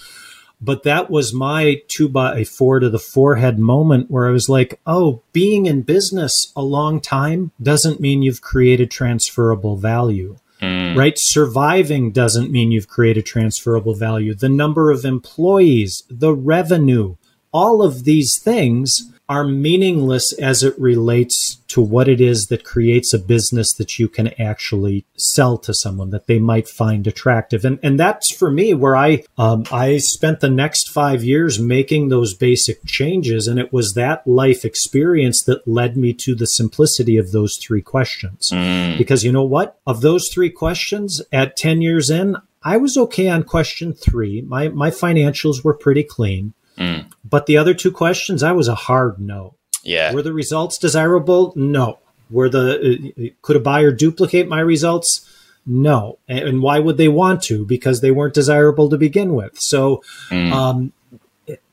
[0.61, 4.79] But that was my two by four to the forehead moment where I was like,
[4.87, 10.37] oh, being in business a long time doesn't mean you've created transferable value.
[10.61, 10.95] mm.
[10.95, 11.15] right?
[11.17, 14.33] Surviving doesn't mean you've created transferable value.
[14.33, 17.17] The number of employees, the revenue,
[17.51, 23.13] all of these things are meaningless as it relates to what it is that creates
[23.13, 27.65] a business that you can actually sell to someone that they might find attractive.
[27.65, 32.09] And and that's for me where I um, I spent the next five years making
[32.09, 37.17] those basic changes, and it was that life experience that led me to the simplicity
[37.17, 38.49] of those three questions.
[38.53, 38.97] Mm.
[38.97, 43.27] Because you know what, of those three questions, at ten years in, I was okay
[43.27, 44.41] on question three.
[44.41, 46.53] My my financials were pretty clean.
[46.77, 47.11] Mm.
[47.23, 49.55] But the other two questions, I was a hard no.
[49.83, 50.13] Yeah.
[50.13, 51.53] Were the results desirable?
[51.55, 51.99] No.
[52.29, 55.29] Were the uh, could a buyer duplicate my results?
[55.65, 56.17] No.
[56.27, 57.65] And why would they want to?
[57.65, 59.57] Because they weren't desirable to begin with.
[59.59, 60.51] So mm.
[60.51, 60.93] um,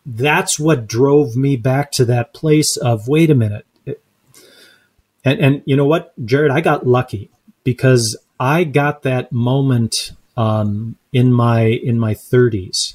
[0.04, 3.66] that's what drove me back to that place of wait a minute.
[5.24, 7.30] And and you know what, Jared, I got lucky
[7.64, 12.94] because I got that moment um, in my in my 30s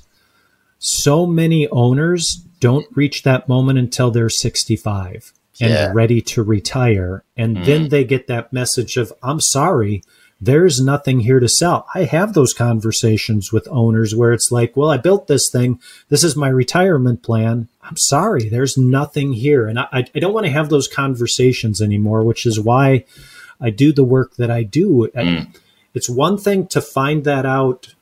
[0.79, 5.91] so many owners don't reach that moment until they're 65 and yeah.
[5.93, 7.23] ready to retire.
[7.35, 7.65] And mm.
[7.65, 10.03] then they get that message of, I'm sorry,
[10.39, 11.87] there's nothing here to sell.
[11.95, 15.79] I have those conversations with owners where it's like, well, I built this thing.
[16.09, 17.69] This is my retirement plan.
[17.81, 19.67] I'm sorry, there's nothing here.
[19.67, 23.05] And I, I don't want to have those conversations anymore, which is why
[23.59, 25.09] I do the work that I do.
[25.15, 25.55] Mm.
[25.95, 27.95] It's one thing to find that out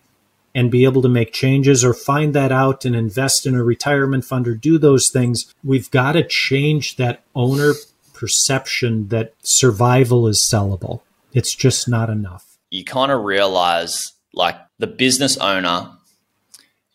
[0.56, 4.24] and be able to make changes or find that out and invest in a retirement
[4.24, 7.74] fund or do those things, we've got to change that owner
[8.14, 11.02] perception that survival is sellable.
[11.34, 12.58] It's just not enough.
[12.72, 14.02] You kind of realize
[14.34, 15.92] like the business owner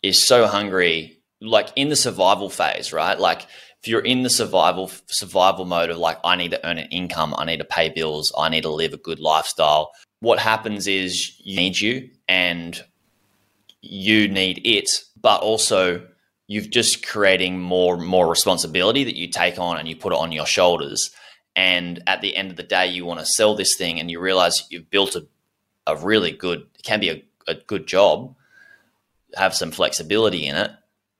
[0.01, 3.19] is so hungry, like in the survival phase, right?
[3.19, 6.87] Like if you're in the survival survival mode of like I need to earn an
[6.89, 9.91] income, I need to pay bills, I need to live a good lifestyle.
[10.19, 12.83] What happens is you need you and
[13.81, 14.89] you need it,
[15.19, 16.07] but also
[16.47, 20.31] you've just creating more more responsibility that you take on and you put it on
[20.31, 21.11] your shoulders.
[21.55, 24.19] And at the end of the day, you want to sell this thing and you
[24.19, 25.27] realize you've built a,
[25.85, 28.35] a really good, it can be a, a good job,
[29.35, 30.71] have some flexibility in it,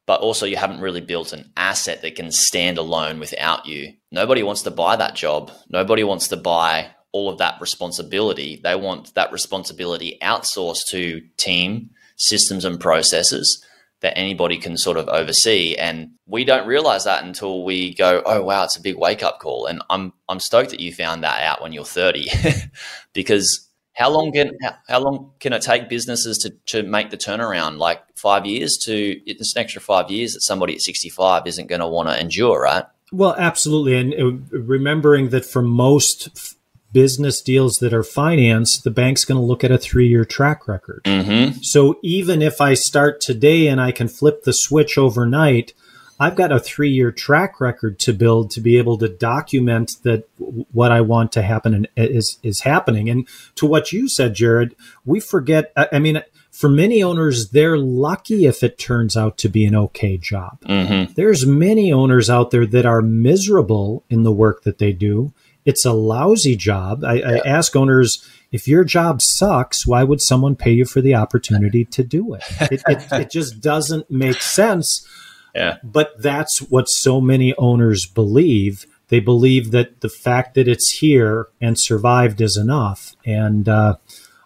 [0.06, 3.93] but also you haven't really built an asset that can stand alone without you.
[4.12, 5.52] Nobody wants to buy that job.
[5.69, 8.60] Nobody wants to buy all of that responsibility.
[8.63, 13.63] They want that responsibility outsourced to team systems and processes
[14.02, 15.76] that anybody can sort of oversee.
[15.76, 19.39] And we don't realize that until we go, oh wow, it's a big wake up
[19.39, 19.67] call.
[19.67, 22.30] And I'm I'm stoked that you found that out when you're 30,
[23.13, 27.17] because how long can how, how, long can it take businesses to to make the
[27.17, 27.78] turnaround?
[27.78, 31.82] Like five years to it's an extra five years that somebody at 65 isn't going
[31.82, 32.86] to want to endure, right?
[33.12, 36.56] Well, absolutely, and uh, remembering that for most
[36.94, 40.68] business deals that are financed, the bank's going to look at a three year track
[40.68, 41.02] record.
[41.06, 41.60] Mm-hmm.
[41.62, 45.74] So even if I start today and I can flip the switch overnight,
[46.20, 50.30] I've got a three year track record to build to be able to document that
[50.38, 53.10] what I want to happen is, is happening.
[53.10, 58.46] And to what you said, Jared, we forget, I mean, for many owners, they're lucky
[58.46, 60.60] if it turns out to be an okay job.
[60.62, 61.14] Mm-hmm.
[61.14, 65.34] There's many owners out there that are miserable in the work that they do
[65.65, 67.04] it's a lousy job.
[67.04, 67.30] I, yeah.
[67.30, 71.86] I, ask owners if your job sucks, why would someone pay you for the opportunity
[71.91, 72.43] to do it?
[72.60, 75.08] It, it, it just doesn't make sense.
[75.56, 75.78] Yeah.
[75.84, 78.86] But that's what so many owners believe.
[79.10, 83.97] They believe that the fact that it's here and survived is enough, and uh,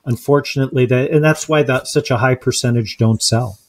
[0.06, 3.60] unfortunately, that and that's why that such a high percentage don't sell.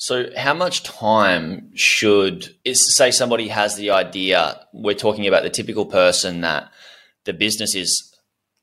[0.00, 4.66] So, how much time should is say somebody has the idea?
[4.72, 6.72] We're talking about the typical person that
[7.24, 8.10] the business is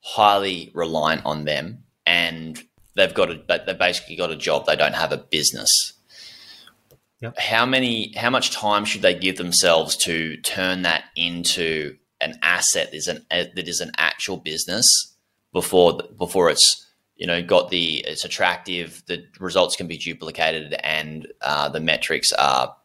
[0.02, 2.60] highly reliant on them, and
[2.96, 4.66] they've got a they've basically got a job.
[4.66, 5.94] They don't have a business.
[7.22, 7.38] Yep.
[7.38, 8.14] How many?
[8.18, 12.90] How much time should they give themselves to turn that into an asset?
[12.90, 14.88] That is an that is an actual business
[15.54, 16.87] before before it's
[17.18, 22.32] you know got the it's attractive the results can be duplicated and uh, the metrics
[22.34, 22.76] are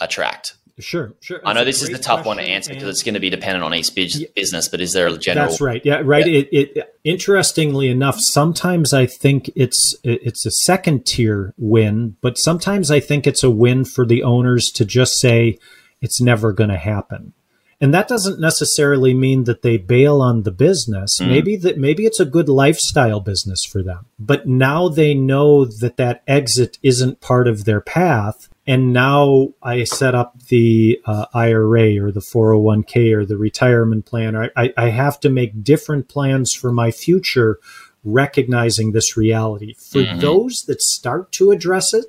[0.00, 1.40] attract Sure, sure.
[1.44, 3.64] I know this is the tough one to answer because it's going to be dependent
[3.64, 5.48] on each business, but is there a general?
[5.48, 5.82] That's right.
[5.84, 6.26] Yeah, right.
[6.26, 6.38] Yeah.
[6.38, 12.92] It, it, interestingly enough, sometimes I think it's it's a second tier win, but sometimes
[12.92, 15.58] I think it's a win for the owners to just say
[16.00, 17.32] it's never going to happen.
[17.80, 21.20] And that doesn't necessarily mean that they bail on the business.
[21.20, 21.28] Mm.
[21.28, 24.06] Maybe that maybe it's a good lifestyle business for them.
[24.18, 28.48] But now they know that that exit isn't part of their path.
[28.66, 34.34] And now I set up the uh, IRA or the 401k or the retirement plan.
[34.34, 37.58] Or I, I have to make different plans for my future
[38.04, 39.74] recognizing this reality.
[39.74, 40.18] For mm-hmm.
[40.18, 42.06] those that start to address it,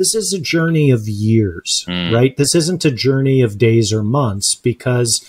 [0.00, 2.10] this is a journey of years, mm.
[2.10, 2.34] right?
[2.38, 5.22] This isn't a journey of days or months because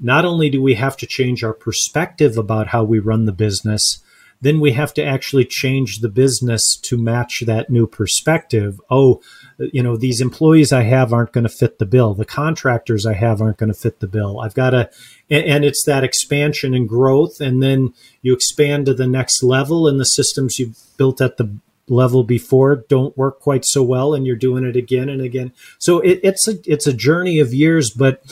[0.00, 4.02] not only do we have to change our perspective about how we run the business,
[4.40, 8.80] then we have to actually change the business to match that new perspective.
[8.90, 9.20] Oh,
[9.58, 12.14] you know, these employees I have aren't going to fit the bill.
[12.14, 14.40] The contractors I have aren't going to fit the bill.
[14.40, 14.90] I've got to,
[15.30, 17.40] and, it's that expansion and growth.
[17.40, 21.56] And then you expand to the next level and the systems you've built at the
[21.90, 25.52] level before don't work quite so well and you're doing it again and again.
[25.78, 28.22] So it, it's a, it's a journey of years, but,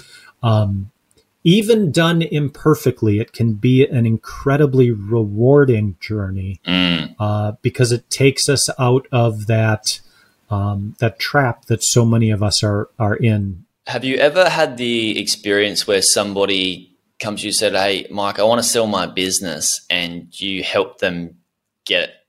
[0.43, 0.91] um,
[1.47, 7.15] even done imperfectly, it can be an incredibly rewarding journey mm.
[7.21, 10.01] uh, because it takes us out of that
[10.51, 13.65] um, that trap that so many of us are are in.
[13.87, 18.41] Have you ever had the experience where somebody comes to you and said, "Hey, Mike,
[18.41, 21.37] I want to sell my business," and you help them
[21.85, 22.26] get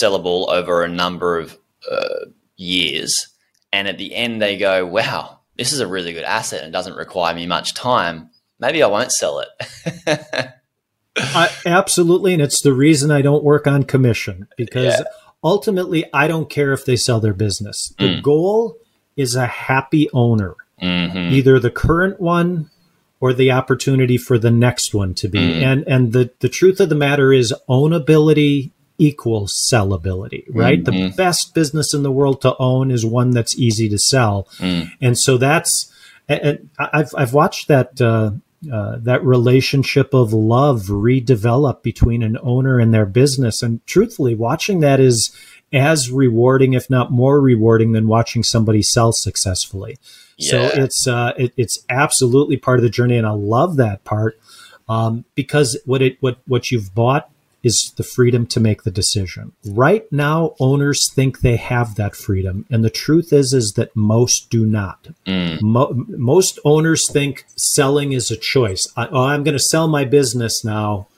[0.00, 1.58] sellable over a number of
[1.90, 2.26] uh,
[2.56, 3.28] years,
[3.72, 6.96] and at the end they go, "Wow." This is a really good asset and doesn't
[6.96, 9.48] require me much time maybe I won't sell it.
[11.16, 15.04] I, absolutely, and it's the reason I don't work on commission because yeah.
[15.42, 17.94] ultimately I don't care if they sell their business.
[17.98, 18.22] The mm.
[18.22, 18.78] goal
[19.16, 21.32] is a happy owner, mm-hmm.
[21.32, 22.70] either the current one
[23.20, 25.38] or the opportunity for the next one to be.
[25.38, 25.62] Mm.
[25.62, 30.82] And and the the truth of the matter is ownability equals sellability, right?
[30.82, 31.10] Mm-hmm.
[31.10, 34.90] The best business in the world to own is one that's easy to sell, mm.
[35.00, 35.90] and so that's.
[36.26, 38.30] And I've I've watched that uh,
[38.72, 43.62] uh, that relationship of love redevelop between an owner and their business.
[43.62, 45.36] And truthfully, watching that is
[45.72, 49.98] as rewarding, if not more rewarding, than watching somebody sell successfully.
[50.38, 50.50] Yeah.
[50.50, 54.38] So it's uh, it, it's absolutely part of the journey, and I love that part
[54.88, 57.30] um, because what it what what you've bought
[57.64, 59.52] is the freedom to make the decision.
[59.66, 64.50] Right now, owners think they have that freedom, and the truth is is that most
[64.50, 65.08] do not.
[65.26, 65.62] Mm.
[65.62, 68.86] Mo- most owners think selling is a choice.
[68.96, 71.08] I, oh, I'm going to sell my business now.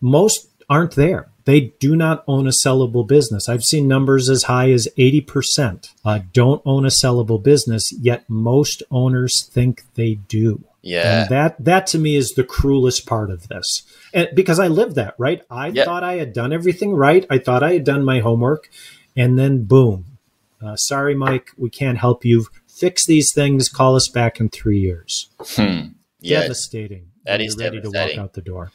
[0.00, 1.30] Most aren't there.
[1.44, 3.48] They do not own a sellable business.
[3.48, 8.82] I've seen numbers as high as 80% uh, don't own a sellable business, yet most
[8.90, 10.64] owners think they do.
[10.82, 11.22] Yeah.
[11.22, 13.82] And that that to me is the cruelest part of this.
[14.12, 15.42] And because I lived that, right?
[15.50, 15.84] I yep.
[15.84, 17.26] thought I had done everything right.
[17.28, 18.68] I thought I had done my homework
[19.16, 20.18] and then boom.
[20.62, 22.46] Uh, sorry Mike, we can't help you.
[22.68, 25.30] Fix these things, call us back in 3 years.
[25.40, 25.88] Hmm.
[26.20, 26.42] Yeah.
[26.42, 27.10] Devastating.
[27.24, 28.16] That is ready devastating.
[28.16, 28.70] to walk out the door.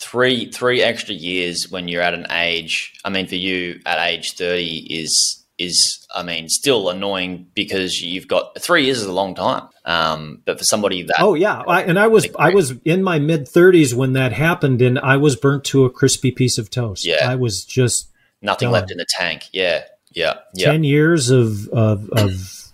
[0.00, 4.34] 3 3 extra years when you're at an age, I mean for you at age
[4.34, 9.34] 30 is is, I mean, still annoying because you've got three years is a long
[9.34, 9.68] time.
[9.84, 13.18] Um, but for somebody that, oh yeah, I, and I was I was in my
[13.18, 17.06] mid thirties when that happened, and I was burnt to a crispy piece of toast.
[17.06, 18.10] Yeah, I was just
[18.42, 18.72] nothing done.
[18.72, 19.44] left in the tank.
[19.52, 20.72] Yeah, yeah, yeah.
[20.72, 22.72] Ten years of of, of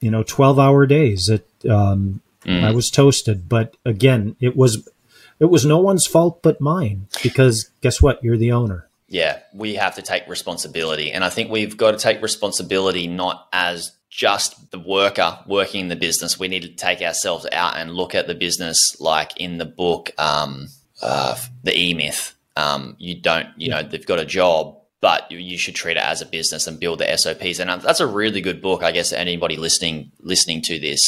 [0.00, 1.28] you know twelve hour days.
[1.28, 2.64] It um, mm.
[2.64, 4.88] I was toasted, but again, it was
[5.40, 8.22] it was no one's fault but mine because guess what?
[8.22, 11.10] You're the owner yeah, we have to take responsibility.
[11.10, 15.88] And I think we've got to take responsibility not as just the worker working in
[15.88, 16.38] the business.
[16.38, 20.12] We need to take ourselves out and look at the business like in the book,
[20.16, 20.68] um,
[21.02, 22.36] uh, The E Myth.
[22.56, 26.22] Um, you don't, you know, they've got a job, but you should treat it as
[26.22, 27.58] a business and build the SOPs.
[27.58, 29.12] And um, that's a really good book, I guess.
[29.12, 31.00] Anybody listening listening to this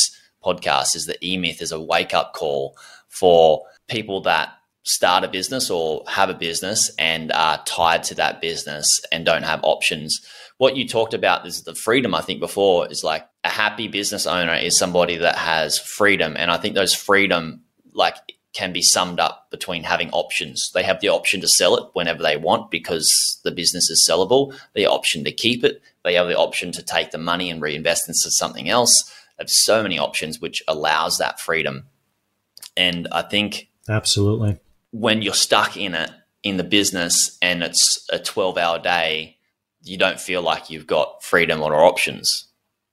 [0.42, 2.76] podcast is the E Myth is a wake up call
[3.08, 3.62] for
[3.92, 4.48] people that
[4.84, 9.44] start a business or have a business and are tied to that business and don't
[9.44, 10.20] have options.
[10.58, 14.26] What you talked about is the freedom, I think, before is like a happy business
[14.26, 16.34] owner is somebody that has freedom.
[16.36, 17.62] And I think those freedom,
[17.92, 18.16] like,
[18.54, 20.70] can be summed up between having options.
[20.74, 24.54] They have the option to sell it whenever they want because the business is sellable,
[24.74, 28.08] the option to keep it, they have the option to take the money and reinvest
[28.08, 28.92] into something else.
[29.38, 31.84] They have so many options, which allows that freedom.
[32.76, 34.58] And I think Absolutely
[34.92, 36.10] when you're stuck in it
[36.42, 39.38] in the business and it's a 12 hour day,
[39.82, 42.46] you don't feel like you've got freedom or options.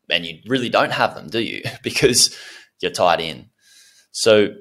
[0.09, 1.61] And you really don't have them, do you?
[1.83, 2.35] because
[2.81, 3.49] you're tied in.
[4.11, 4.55] So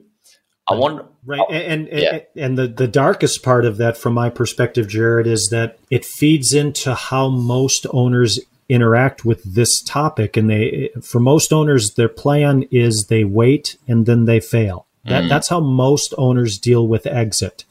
[0.70, 2.18] I want right, and and, yeah.
[2.36, 6.52] and the the darkest part of that, from my perspective, Jared, is that it feeds
[6.52, 10.36] into how most owners interact with this topic.
[10.36, 14.87] And they, for most owners, their plan is they wait and then they fail.
[15.08, 15.28] That, mm.
[15.28, 17.64] That's how most owners deal with exit.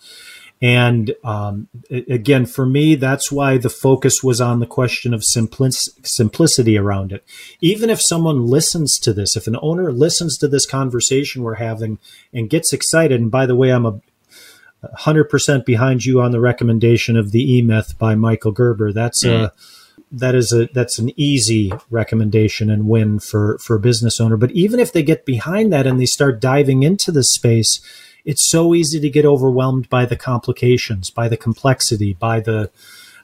[0.60, 5.90] And um, again, for me, that's why the focus was on the question of simplic-
[6.04, 7.24] simplicity around it.
[7.62, 12.00] Even if someone listens to this, if an owner listens to this conversation we're having
[12.34, 14.02] and gets excited, and by the way, I'm a
[15.00, 18.92] 100% behind you on the recommendation of the E Myth by Michael Gerber.
[18.92, 19.46] That's mm.
[19.46, 19.54] a
[20.12, 24.38] that is a that's an easy recommendation and win for for a business owner.
[24.38, 27.82] But even if they get behind that and they start diving into the space,
[28.26, 32.72] it's so easy to get overwhelmed by the complications, by the complexity, by the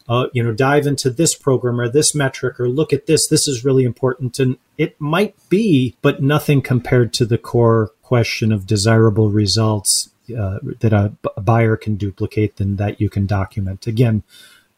[0.09, 3.27] uh, you know dive into this program or this metric or look at this.
[3.27, 8.51] This is really important, and it might be, but nothing compared to the core question
[8.51, 13.87] of desirable results uh, that a, a buyer can duplicate than that you can document.
[13.87, 14.23] Again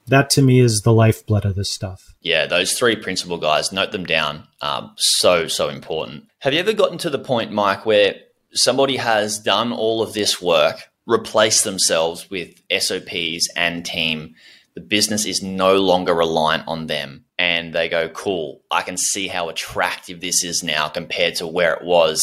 [0.07, 2.15] that to me is the lifeblood of this stuff.
[2.21, 4.47] Yeah, those three principal guys, note them down.
[4.61, 6.25] Um, so, so important.
[6.39, 8.15] Have you ever gotten to the point, Mike, where
[8.53, 14.35] somebody has done all of this work, replaced themselves with SOPs and team?
[14.75, 17.25] The business is no longer reliant on them.
[17.37, 21.73] And they go, cool, I can see how attractive this is now compared to where
[21.73, 22.21] it was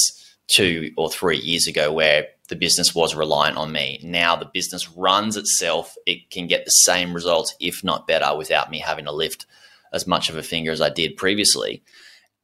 [0.48, 3.98] two or three years ago, where the business was reliant on me.
[4.02, 5.94] Now the business runs itself.
[6.04, 9.46] It can get the same results, if not better, without me having to lift
[9.90, 11.82] as much of a finger as I did previously.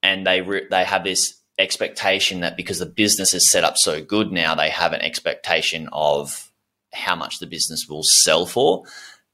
[0.02, 4.02] And they re- they have this expectation that because the business is set up so
[4.02, 6.50] good now, they have an expectation of
[6.94, 8.84] how much the business will sell for.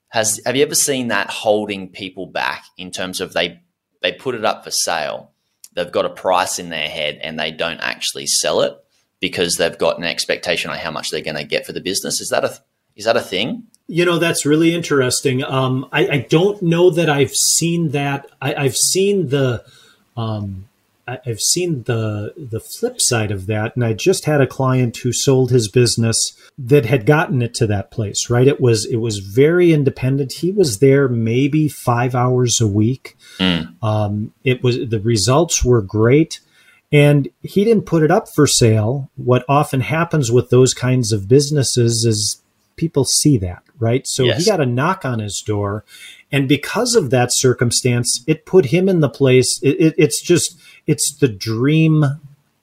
[0.08, 3.60] Has have you ever seen that holding people back in terms of they
[4.02, 5.30] they put it up for sale,
[5.72, 8.76] they've got a price in their head and they don't actually sell it
[9.24, 12.20] because they've got an expectation on how much they're going to get for the business.
[12.20, 12.58] Is that a
[12.94, 13.62] is that a thing?
[13.86, 15.42] You know, that's really interesting.
[15.42, 18.26] Um, I, I, don't know that I've seen that.
[18.42, 19.64] I, have seen the
[20.14, 20.68] um,
[21.08, 25.10] I've seen the the flip side of that, and I just had a client who
[25.14, 26.18] sold his business
[26.58, 28.28] that had gotten it to that place.
[28.28, 30.34] Right, it was it was very independent.
[30.34, 33.16] He was there maybe five hours a week.
[33.38, 33.82] Mm.
[33.82, 36.40] Um, it was the results were great,
[36.94, 39.10] and he didn't put it up for sale.
[39.16, 42.40] What often happens with those kinds of businesses is
[42.76, 44.06] people see that, right?
[44.06, 44.38] So yes.
[44.38, 45.84] he got a knock on his door,
[46.30, 49.58] and because of that circumstance, it put him in the place.
[49.60, 52.04] It, it, it's just it's the dream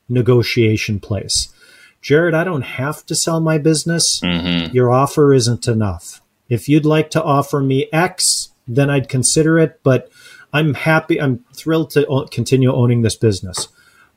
[0.08, 1.54] negotiation place.
[2.02, 4.22] Jared, I don't have to sell my business.
[4.24, 4.74] Mm-hmm.
[4.74, 6.22] Your offer isn't enough.
[6.48, 10.10] If you'd like to offer me X, then I'd consider it, but
[10.54, 13.68] I'm happy, I'm thrilled to continue owning this business.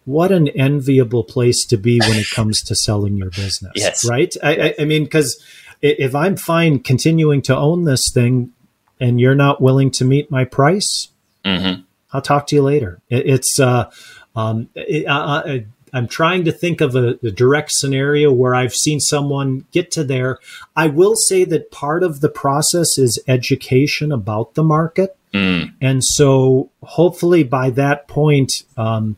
[0.05, 3.73] What an enviable place to be when it comes to selling your business.
[3.75, 4.07] yes.
[4.09, 4.35] Right?
[4.43, 5.43] I, I, I mean, because
[5.81, 8.53] if I'm fine continuing to own this thing
[9.01, 11.09] and you're not willing to meet my price,
[11.45, 11.83] mm-hmm.
[12.13, 13.01] I'll talk to you later.
[13.09, 13.91] It, it's, uh,
[14.37, 19.01] um, it, I, am trying to think of a, a, direct scenario where I've seen
[19.01, 20.39] someone get to there.
[20.75, 25.17] I will say that part of the process is education about the market.
[25.33, 25.75] Mm.
[25.81, 29.17] And so hopefully by that point, um,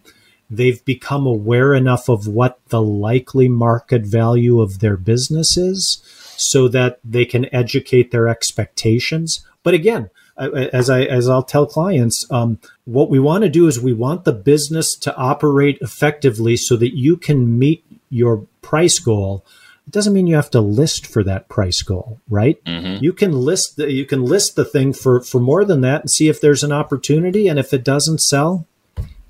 [0.50, 6.02] they've become aware enough of what the likely market value of their business is
[6.36, 9.44] so that they can educate their expectations.
[9.62, 13.80] But again, as I as I'll tell clients, um, what we want to do is
[13.80, 19.44] we want the business to operate effectively so that you can meet your price goal.
[19.86, 22.62] It doesn't mean you have to list for that price goal, right?
[22.64, 23.02] Mm-hmm.
[23.02, 26.10] You can list the, you can list the thing for for more than that and
[26.10, 28.66] see if there's an opportunity, and if it doesn't sell,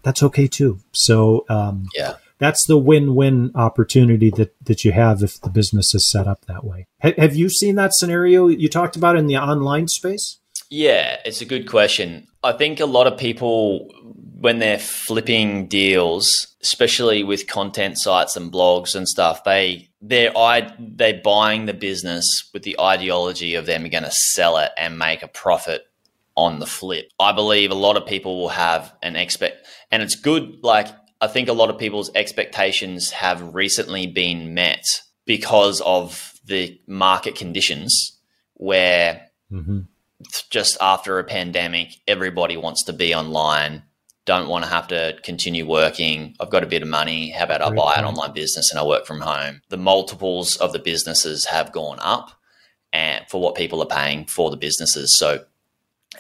[0.07, 0.79] that's okay too.
[0.93, 6.11] So um, yeah that's the win-win opportunity that that you have if the business is
[6.11, 6.87] set up that way.
[7.01, 10.39] have you seen that scenario you talked about in the online space?
[10.69, 12.27] Yeah, it's a good question.
[12.43, 13.89] I think a lot of people,
[14.41, 20.33] when they're flipping deals, especially with content sites and blogs and stuff, they they're
[20.79, 25.23] they're buying the business with the ideology of them going to sell it and make
[25.23, 25.87] a profit
[26.37, 27.11] on the flip.
[27.19, 30.63] I believe a lot of people will have an expect, and it's good.
[30.63, 30.89] Like
[31.21, 34.85] I think a lot of people's expectations have recently been met
[35.25, 38.19] because of the market conditions
[38.55, 39.29] where.
[39.51, 39.81] Mm-hmm
[40.51, 43.83] just after a pandemic, everybody wants to be online,
[44.25, 46.35] don't want to have to continue working.
[46.41, 47.31] I've got a bit of money.
[47.31, 49.63] How about I buy an online business and I work from home?
[49.69, 52.33] The multiples of the businesses have gone up
[52.93, 55.17] and for what people are paying for the businesses.
[55.17, 55.45] So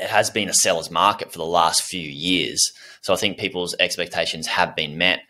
[0.00, 2.72] it has been a seller's market for the last few years.
[3.02, 5.20] So I think people's expectations have been met.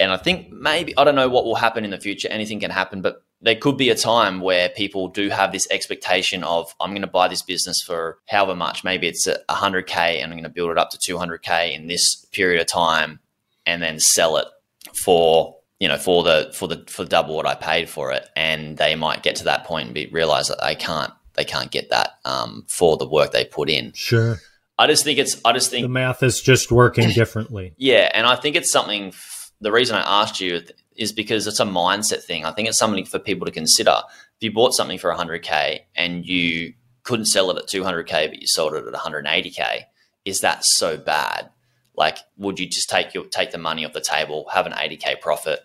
[0.00, 2.28] And I think maybe, I don't know what will happen in the future.
[2.28, 6.44] Anything can happen, but there could be a time where people do have this expectation
[6.44, 10.38] of I'm going to buy this business for however much maybe it's 100k and I'm
[10.38, 13.18] going to build it up to 200k in this period of time
[13.66, 14.46] and then sell it
[14.94, 18.76] for you know for the for the for double what I paid for it and
[18.76, 21.90] they might get to that point and be, realize that they can't they can't get
[21.90, 24.38] that um, for the work they put in sure
[24.78, 28.26] I just think it's I just think the math is just working differently yeah and
[28.26, 29.12] I think it's something
[29.60, 30.62] the reason I asked you
[30.96, 32.44] is because it's a mindset thing.
[32.44, 33.94] I think it's something for people to consider.
[34.36, 36.74] If you bought something for 100k and you
[37.04, 39.84] couldn't sell it at 200k, but you sold it at 180k,
[40.24, 41.50] is that so bad?
[41.96, 45.20] Like, would you just take your take the money off the table, have an 80k
[45.20, 45.60] profit,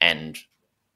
[0.00, 0.36] and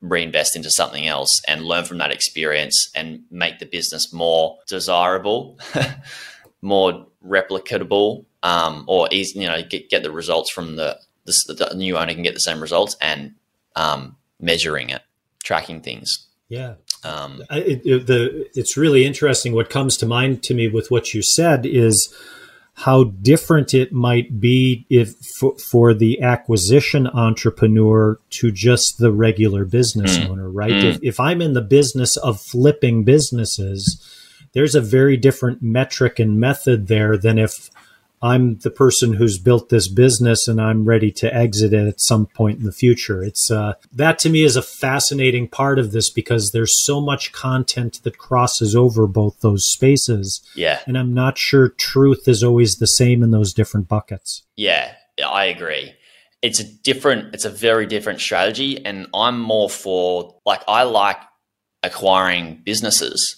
[0.02, 5.58] reinvest into something else and learn from that experience and make the business more desirable,
[6.62, 11.76] more replicable, um, or easy, you know, get, get the results from the, the, the
[11.76, 13.34] new owner can get the same results and
[13.76, 15.02] um, measuring it,
[15.44, 16.26] tracking things.
[16.48, 16.74] Yeah.
[17.04, 19.54] Um, it, it, the, it's really interesting.
[19.54, 22.12] What comes to mind to me with what you said is
[22.74, 29.64] how different it might be if for, for the acquisition entrepreneur to just the regular
[29.64, 30.28] business mm.
[30.28, 30.72] owner, right?
[30.72, 30.84] Mm.
[30.84, 34.02] If, if I'm in the business of flipping businesses,
[34.52, 37.70] there's a very different metric and method there than if
[38.22, 42.26] I'm the person who's built this business and I'm ready to exit it at some
[42.26, 43.22] point in the future.
[43.24, 47.32] It's uh, that to me is a fascinating part of this because there's so much
[47.32, 50.40] content that crosses over both those spaces.
[50.54, 50.80] Yeah.
[50.86, 54.42] And I'm not sure truth is always the same in those different buckets.
[54.56, 54.94] Yeah,
[55.24, 55.92] I agree.
[56.42, 58.84] It's a different, it's a very different strategy.
[58.84, 61.18] And I'm more for, like, I like
[61.82, 63.36] acquiring businesses,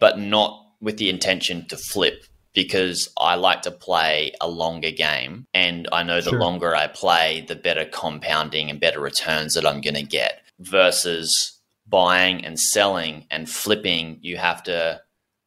[0.00, 2.24] but not with the intention to flip
[2.56, 5.46] because I like to play a longer game.
[5.52, 6.40] And I know the sure.
[6.40, 11.60] longer I play, the better compounding and better returns that I'm going to get versus
[11.86, 14.20] buying and selling and flipping.
[14.22, 15.02] You have to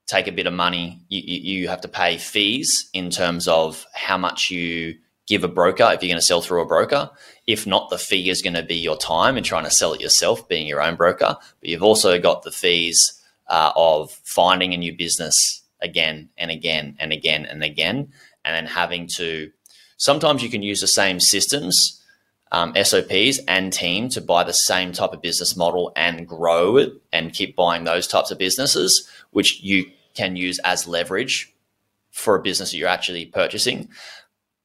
[0.06, 1.02] take a bit of money.
[1.10, 4.96] You, you, you have to pay fees in terms of how much you
[5.28, 7.10] give a broker if you're going to sell through a broker.
[7.48, 10.02] If not, the fee is going to be your time in trying to sell it
[10.02, 11.38] yourself, being your own broker.
[11.60, 16.96] But you've also got the fees uh, of finding a new business again and again
[17.00, 18.12] and again and again,
[18.46, 19.52] and then having to.
[19.98, 22.02] Sometimes you can use the same systems,
[22.52, 26.94] um, SOPs, and team to buy the same type of business model and grow it
[27.12, 31.54] and keep buying those types of businesses, which you can use as leverage
[32.12, 33.90] for a business that you're actually purchasing.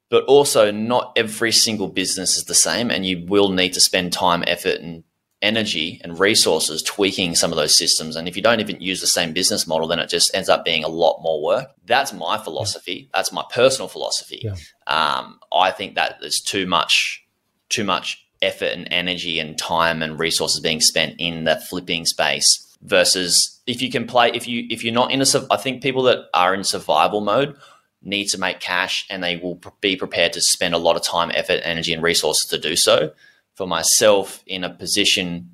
[0.08, 4.12] But also, not every single business is the same, and you will need to spend
[4.12, 5.02] time, effort, and
[5.44, 8.16] energy and resources tweaking some of those systems.
[8.16, 10.64] And if you don't even use the same business model, then it just ends up
[10.64, 11.68] being a lot more work.
[11.84, 13.10] That's my philosophy.
[13.14, 14.42] That's my personal philosophy.
[14.42, 14.56] Yeah.
[14.86, 17.24] Um, I think that there's too much,
[17.68, 22.76] too much effort and energy and time and resources being spent in the flipping space
[22.82, 26.02] versus if you can play, if you, if you're not in a, I think people
[26.04, 27.56] that are in survival mode
[28.02, 31.30] need to make cash and they will be prepared to spend a lot of time,
[31.34, 33.12] effort, energy, and resources to do so
[33.54, 35.50] for myself in a position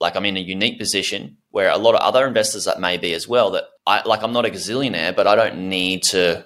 [0.00, 3.14] like I'm in a unique position where a lot of other investors that may be
[3.14, 6.44] as well that I like I'm not a gazillionaire, but I don't need to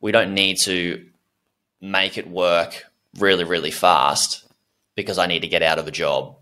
[0.00, 1.06] we don't need to
[1.80, 2.84] make it work
[3.18, 4.46] really, really fast
[4.94, 6.36] because I need to get out of a job.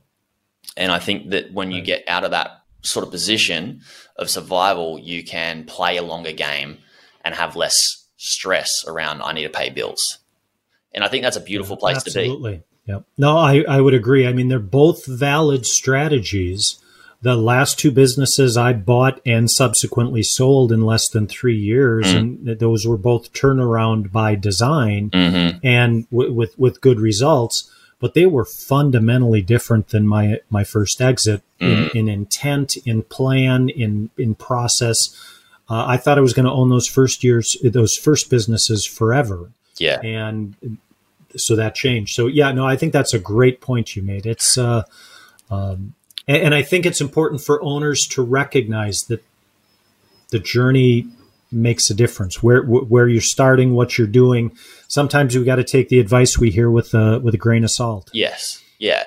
[0.77, 3.81] And I think that when you get out of that sort of position
[4.17, 6.79] of survival, you can play a longer game
[7.25, 10.19] and have less stress around I need to pay bills.
[10.93, 12.53] And I think that's a beautiful place Absolutely.
[12.53, 12.65] to be.
[12.87, 13.01] Yeah.
[13.17, 14.27] No, I, I would agree.
[14.27, 16.79] I mean, they're both valid strategies.
[17.21, 22.49] The last two businesses I bought and subsequently sold in less than three years, mm-hmm.
[22.49, 25.59] and those were both turnaround by design mm-hmm.
[25.63, 27.71] and w- with with good results.
[28.01, 31.97] But they were fundamentally different than my my first exit mm-hmm.
[31.97, 35.17] in, in, intent, in plan, in in process.
[35.71, 39.53] Uh, I thought I was going to own those first years, those first businesses forever.
[39.79, 40.01] Yeah.
[40.01, 40.57] And
[41.37, 42.15] so that changed.
[42.15, 44.27] So yeah, no, I think that's a great point you made.
[44.27, 44.85] It's uh,
[45.51, 45.95] um,
[46.27, 49.25] and, and I think it's important for owners to recognize that
[50.31, 51.07] the journey
[51.51, 52.43] makes a difference.
[52.43, 54.57] Where where you're starting, what you're doing.
[54.89, 57.71] Sometimes we got to take the advice we hear with a with a grain of
[57.71, 58.11] salt.
[58.13, 59.05] Yes, yeah,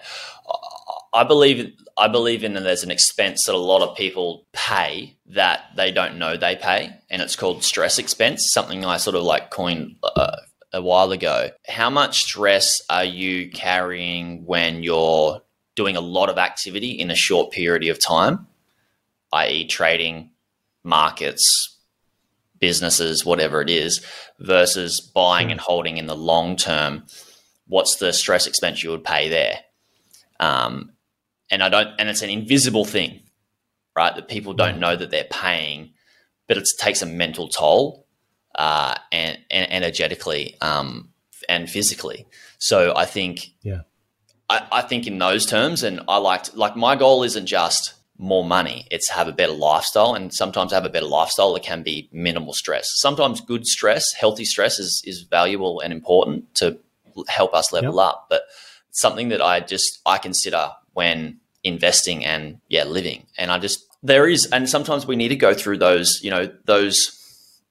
[1.13, 5.15] I believe I believe in that there's an expense that a lot of people pay
[5.27, 8.51] that they don't know they pay, and it's called stress expense.
[8.51, 10.37] Something I sort of like coined uh,
[10.75, 11.49] a while ago.
[11.67, 15.41] How much stress are you carrying when you're
[15.75, 18.47] doing a lot of activity in a short period of time,
[19.31, 20.31] i.e., trading,
[20.83, 21.77] markets,
[22.59, 24.05] businesses, whatever it is,
[24.37, 27.05] versus buying and holding in the long term?
[27.67, 29.59] What's the stress expense you would pay there?
[30.41, 30.91] Um,
[31.49, 33.21] and I don't, and it's an invisible thing,
[33.95, 34.13] right?
[34.13, 35.93] That people don't know that they're paying,
[36.49, 38.04] but it takes a mental toll
[38.55, 41.09] uh, and, and, energetically um,
[41.49, 42.25] and physically.
[42.57, 43.81] So I think, yeah,
[44.49, 48.45] I, I think in those terms, and I liked like my goal isn't just more
[48.45, 52.09] money; it's have a better lifestyle, and sometimes have a better lifestyle It can be
[52.11, 52.87] minimal stress.
[52.95, 56.77] Sometimes good stress, healthy stress, is is valuable and important to
[57.27, 58.07] help us level yep.
[58.07, 58.43] up, but
[58.91, 64.27] something that I just I consider when investing and yeah living and i just there
[64.27, 67.24] is and sometimes we need to go through those you know those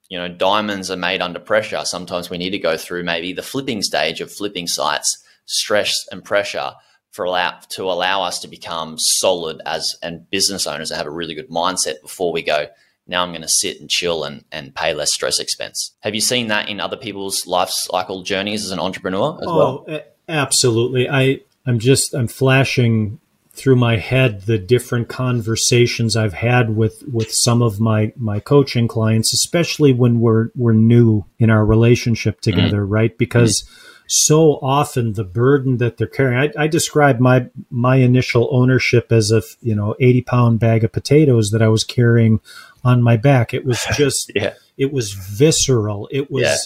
[0.08, 1.82] you know diamonds are made under pressure.
[1.84, 6.24] Sometimes we need to go through maybe the flipping stage of flipping sites stress and
[6.24, 6.72] pressure
[7.10, 11.10] for allow to allow us to become solid as and business owners that have a
[11.10, 12.66] really good mindset before we go
[13.06, 15.94] now i'm going to sit and chill and, and pay less stress expense.
[16.00, 19.84] Have you seen that in other people's life cycle journeys as an entrepreneur as oh,
[19.86, 20.02] well?
[20.28, 21.08] absolutely.
[21.08, 23.20] I i'm just i'm flashing
[23.54, 28.88] through my head the different conversations I've had with with some of my my coaching
[28.88, 32.92] clients, especially when we're we're new in our relationship together, mm-hmm.
[32.92, 33.16] right?
[33.16, 34.04] Because mm-hmm.
[34.08, 36.52] so often the burden that they're carrying.
[36.56, 40.92] I, I describe my my initial ownership as a you know eighty pound bag of
[40.92, 42.40] potatoes that I was carrying
[42.82, 43.54] on my back.
[43.54, 44.54] It was just yeah.
[44.76, 46.08] it was visceral.
[46.10, 46.42] It was.
[46.42, 46.56] Yeah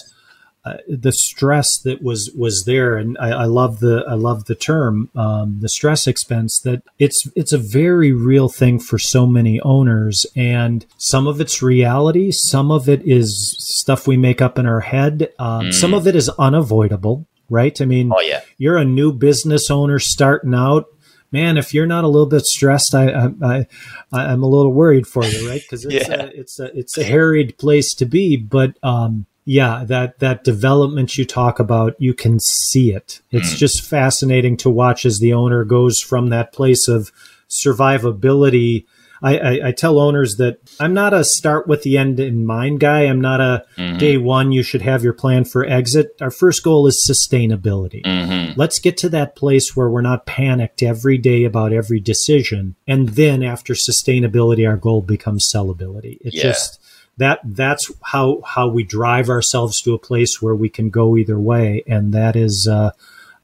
[0.65, 4.55] uh, the stress that was was there, and I, I love the I love the
[4.55, 6.59] term um, the stress expense.
[6.59, 11.61] That it's it's a very real thing for so many owners, and some of it's
[11.61, 15.73] reality, some of it is stuff we make up in our head, um, mm.
[15.73, 17.25] some of it is unavoidable.
[17.51, 17.79] Right?
[17.81, 18.41] I mean, oh, yeah.
[18.59, 20.85] you're a new business owner starting out
[21.31, 23.67] man, if you're not a little bit stressed, I, I,
[24.11, 25.61] I am a little worried for you, right?
[25.61, 26.23] Because it's yeah.
[26.23, 28.37] a, it's a, it's a harried place to be.
[28.37, 33.19] But um, yeah, that that development you talk about, you can see it.
[33.31, 33.57] It's mm.
[33.57, 37.11] just fascinating to watch as the owner goes from that place of
[37.49, 38.85] survivability.
[39.23, 42.79] I, I, I, tell owners that I'm not a start with the end in mind
[42.79, 43.01] guy.
[43.01, 43.97] I'm not a mm-hmm.
[43.97, 46.15] day one, you should have your plan for exit.
[46.21, 48.03] Our first goal is sustainability.
[48.03, 48.57] Mm-hmm.
[48.57, 52.75] Let's get to that place where we're not panicked every day about every decision.
[52.87, 56.19] And then after sustainability, our goal becomes sellability.
[56.21, 56.43] It's yeah.
[56.43, 56.79] just,
[57.19, 61.39] that that's how how we drive ourselves to a place where we can go either
[61.39, 62.91] way, and that is uh,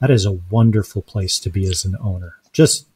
[0.01, 2.35] that is a wonderful place to be as an owner.
[2.51, 2.87] Just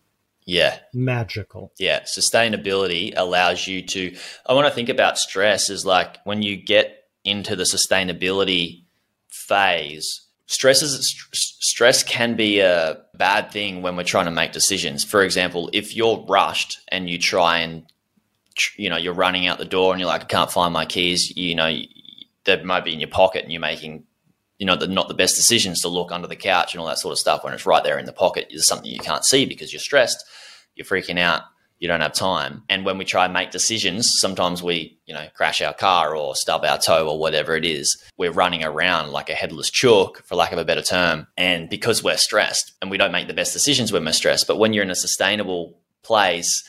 [0.50, 0.80] yeah.
[0.94, 1.72] magical.
[1.78, 2.02] Yeah.
[2.02, 4.16] Sustainability allows you to
[4.48, 8.84] i want to think about stress is like when you get into the sustainability
[9.28, 15.04] phase stress is stress can be a bad thing when we're trying to make decisions.
[15.04, 17.86] For example if you're rushed and you try and
[18.78, 21.36] you know you're running out the door and you're like I can't find my keys
[21.36, 21.72] you know
[22.46, 24.04] they might be in your pocket and you're making
[24.58, 27.00] you know the, not the best decisions to look under the couch and all that
[27.00, 28.48] sort of stuff when it's right there in the pocket.
[28.52, 30.24] Is something you can't see because you're stressed
[30.76, 31.44] you're freaking out
[31.80, 32.64] you don't have time.
[32.68, 36.36] And when we try and make decisions sometimes we you know crash our car or
[36.36, 40.36] stub our toe or whatever it is we're running around like a headless chook for
[40.36, 43.54] lack of a better term and because we're stressed and we don't make the best
[43.54, 46.64] decisions when we're stressed but when you're in a sustainable place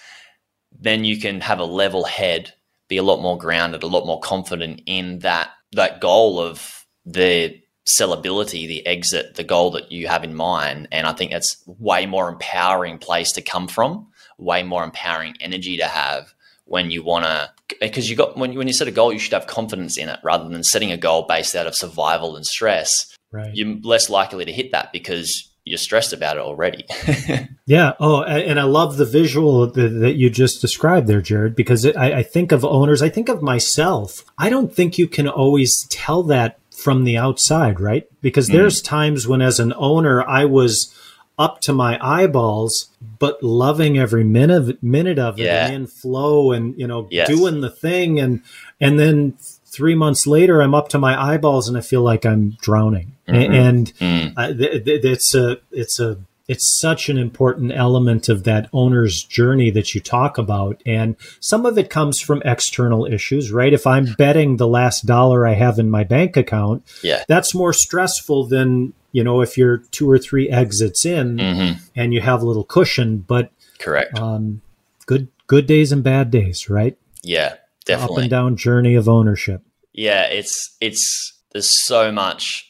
[0.78, 2.52] then you can have a level head,
[2.88, 7.60] be a lot more grounded, a lot more confident in that that goal of the
[7.88, 10.88] sellability, the exit, the goal that you have in mind.
[10.92, 14.08] And I think that's way more empowering place to come from,
[14.38, 17.50] way more empowering energy to have when you want to
[17.80, 20.08] because you got when you, when you set a goal you should have confidence in
[20.08, 22.90] it rather than setting a goal based out of survival and stress
[23.32, 23.50] right.
[23.54, 26.86] you're less likely to hit that because you're stressed about it already.
[27.66, 27.92] yeah.
[28.00, 32.52] Oh, and I love the visual that you just described there, Jared, because I, think
[32.52, 34.24] of owners, I think of myself.
[34.38, 38.08] I don't think you can always tell that from the outside, right?
[38.22, 38.54] Because mm.
[38.54, 40.94] there's times when, as an owner, I was
[41.38, 46.78] up to my eyeballs, but loving every minute minute of it and in flow and
[46.78, 47.28] you know yes.
[47.28, 48.42] doing the thing and
[48.78, 49.34] and then
[49.72, 53.16] three months later, I'm up to my eyeballs and I feel like I'm drowning.
[53.28, 53.52] Mm-hmm.
[53.52, 54.32] And mm.
[54.36, 56.18] uh, th- th- it's a, it's a,
[56.48, 60.82] it's such an important element of that owner's journey that you talk about.
[60.84, 63.72] And some of it comes from external issues, right?
[63.72, 67.22] If I'm betting the last dollar I have in my bank account, yeah.
[67.28, 71.78] that's more stressful than, you know, if you're two or three exits in mm-hmm.
[71.94, 74.18] and you have a little cushion, but correct.
[74.18, 74.60] Um,
[75.06, 76.98] good, good days and bad days, right?
[77.22, 77.54] Yeah.
[77.84, 78.16] Definitely.
[78.16, 79.62] Up and down journey of ownership.
[79.92, 82.66] Yeah, it's it's there's so much.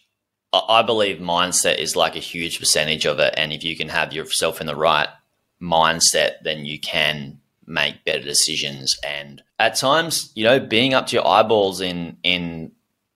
[0.53, 4.13] I believe mindset is like a huge percentage of it, and if you can have
[4.13, 5.09] yourself in the right
[5.63, 8.97] mindset, then you can make better decisions.
[9.05, 12.73] And at times, you know, being up to your eyeballs in in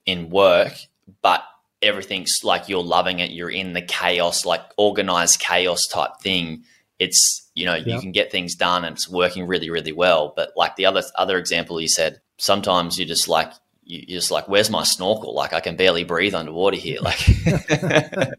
[0.07, 0.75] in work,
[1.23, 1.43] but
[1.83, 3.31] everything's like you're loving it.
[3.31, 6.65] You're in the chaos, like organized chaos type thing.
[6.99, 10.33] It's you know you can get things done and it's working really really well.
[10.35, 13.53] But like the other other example you said sometimes you're just like
[13.85, 15.35] you're just like where's my snorkel?
[15.35, 16.99] Like i can barely breathe underwater here.
[17.01, 17.19] Like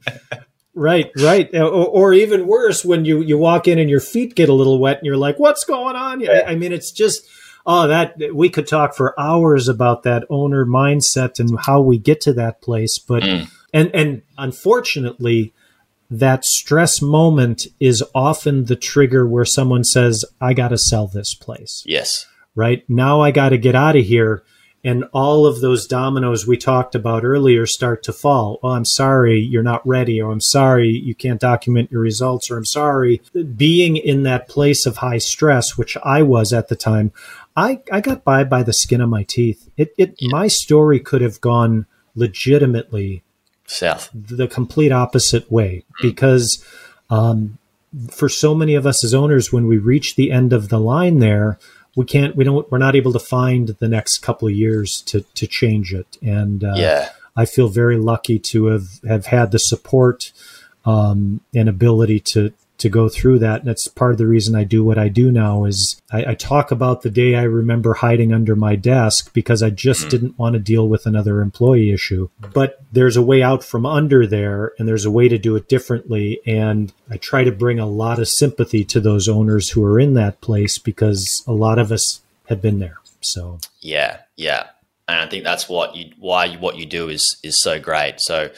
[0.74, 1.53] right right.
[1.53, 4.80] Or, or, even worse when you you walk in and your feet get a little
[4.80, 6.43] wet and you're like what's going on yeah.
[6.45, 7.28] I, I mean it's just
[7.66, 12.22] oh that we could talk for hours about that owner mindset and how we get
[12.22, 13.49] to that place but mm.
[13.74, 15.53] and and unfortunately
[16.10, 21.34] that stress moment is often the trigger where someone says, I got to sell this
[21.34, 21.84] place.
[21.86, 22.28] Yes.
[22.56, 24.43] Right now, I got to get out of here.
[24.84, 28.60] And all of those dominoes we talked about earlier start to fall.
[28.62, 30.22] Oh, I'm sorry, you're not ready.
[30.22, 32.51] Or I'm sorry, you can't document your results.
[32.51, 33.20] Or I'm sorry.
[33.56, 37.12] Being in that place of high stress, which I was at the time,
[37.56, 39.68] I, I got by by the skin of my teeth.
[39.76, 40.30] It, it yeah.
[40.32, 43.24] my story could have gone legitimately
[43.66, 44.09] south.
[44.13, 46.07] The complete opposite way mm-hmm.
[46.07, 46.63] because
[47.09, 47.57] um,
[48.11, 51.20] for so many of us as owners when we reach the end of the line
[51.20, 51.57] there
[51.95, 55.22] we can't we don't we're not able to find the next couple of years to
[55.22, 56.18] to change it.
[56.22, 57.09] And uh, yeah.
[57.36, 60.32] I feel very lucky to have have had the support
[60.86, 63.59] um, and ability to to go through that.
[63.59, 66.36] And that's part of the reason I do what I do now is I, I
[66.36, 70.09] talk about the day I remember hiding under my desk because I just mm-hmm.
[70.09, 72.30] didn't want to deal with another employee issue.
[72.53, 75.69] But there's a way out from under there and there's a way to do it
[75.69, 76.41] differently.
[76.45, 80.13] And I try to bring a lot of sympathy to those owners who are in
[80.15, 82.99] that place because a lot of us have been there.
[83.21, 84.67] So yeah, yeah.
[85.07, 88.15] And I think that's what you why what you do is is so great.
[88.19, 88.51] So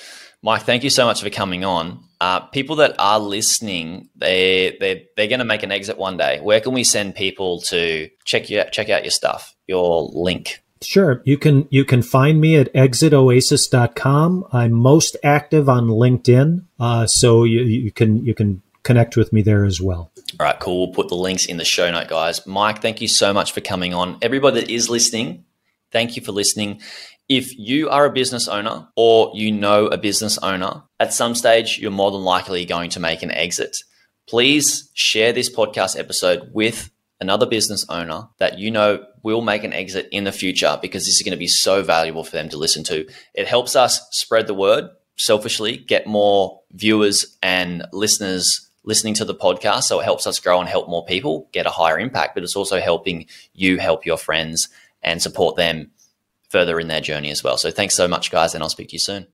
[0.44, 2.04] Mike, thank you so much for coming on.
[2.20, 6.40] Uh, people that are listening, they they they're going to make an exit one day.
[6.40, 10.64] Where can we send people to check you check out your stuff, your link?
[10.82, 11.22] Sure.
[11.26, 14.46] You can you can find me at exitoasis.com.
[14.52, 19.42] I'm most active on LinkedIn, uh, so you, you can you can connect with me
[19.42, 20.12] there as well.
[20.40, 20.86] All right, cool.
[20.86, 22.46] We'll put the links in the show note, guys.
[22.46, 24.18] Mike, thank you so much for coming on.
[24.22, 25.46] Everybody that is listening,
[25.92, 26.82] thank you for listening.
[27.30, 31.78] If you are a business owner or you know a business owner, at some stage,
[31.78, 33.76] you're more than likely going to make an exit.
[34.28, 39.74] Please share this podcast episode with another business owner that you know will make an
[39.74, 42.58] exit in the future because this is going to be so valuable for them to
[42.58, 43.06] listen to.
[43.34, 49.36] It helps us spread the word selfishly, get more viewers and listeners listening to the
[49.36, 49.84] podcast.
[49.84, 52.56] So it helps us grow and help more people get a higher impact, but it's
[52.56, 54.70] also helping you help your friends
[55.04, 55.92] and support them
[56.50, 57.58] further in their journey as well.
[57.58, 59.28] So thanks so much, guys, and I'll speak to you soon.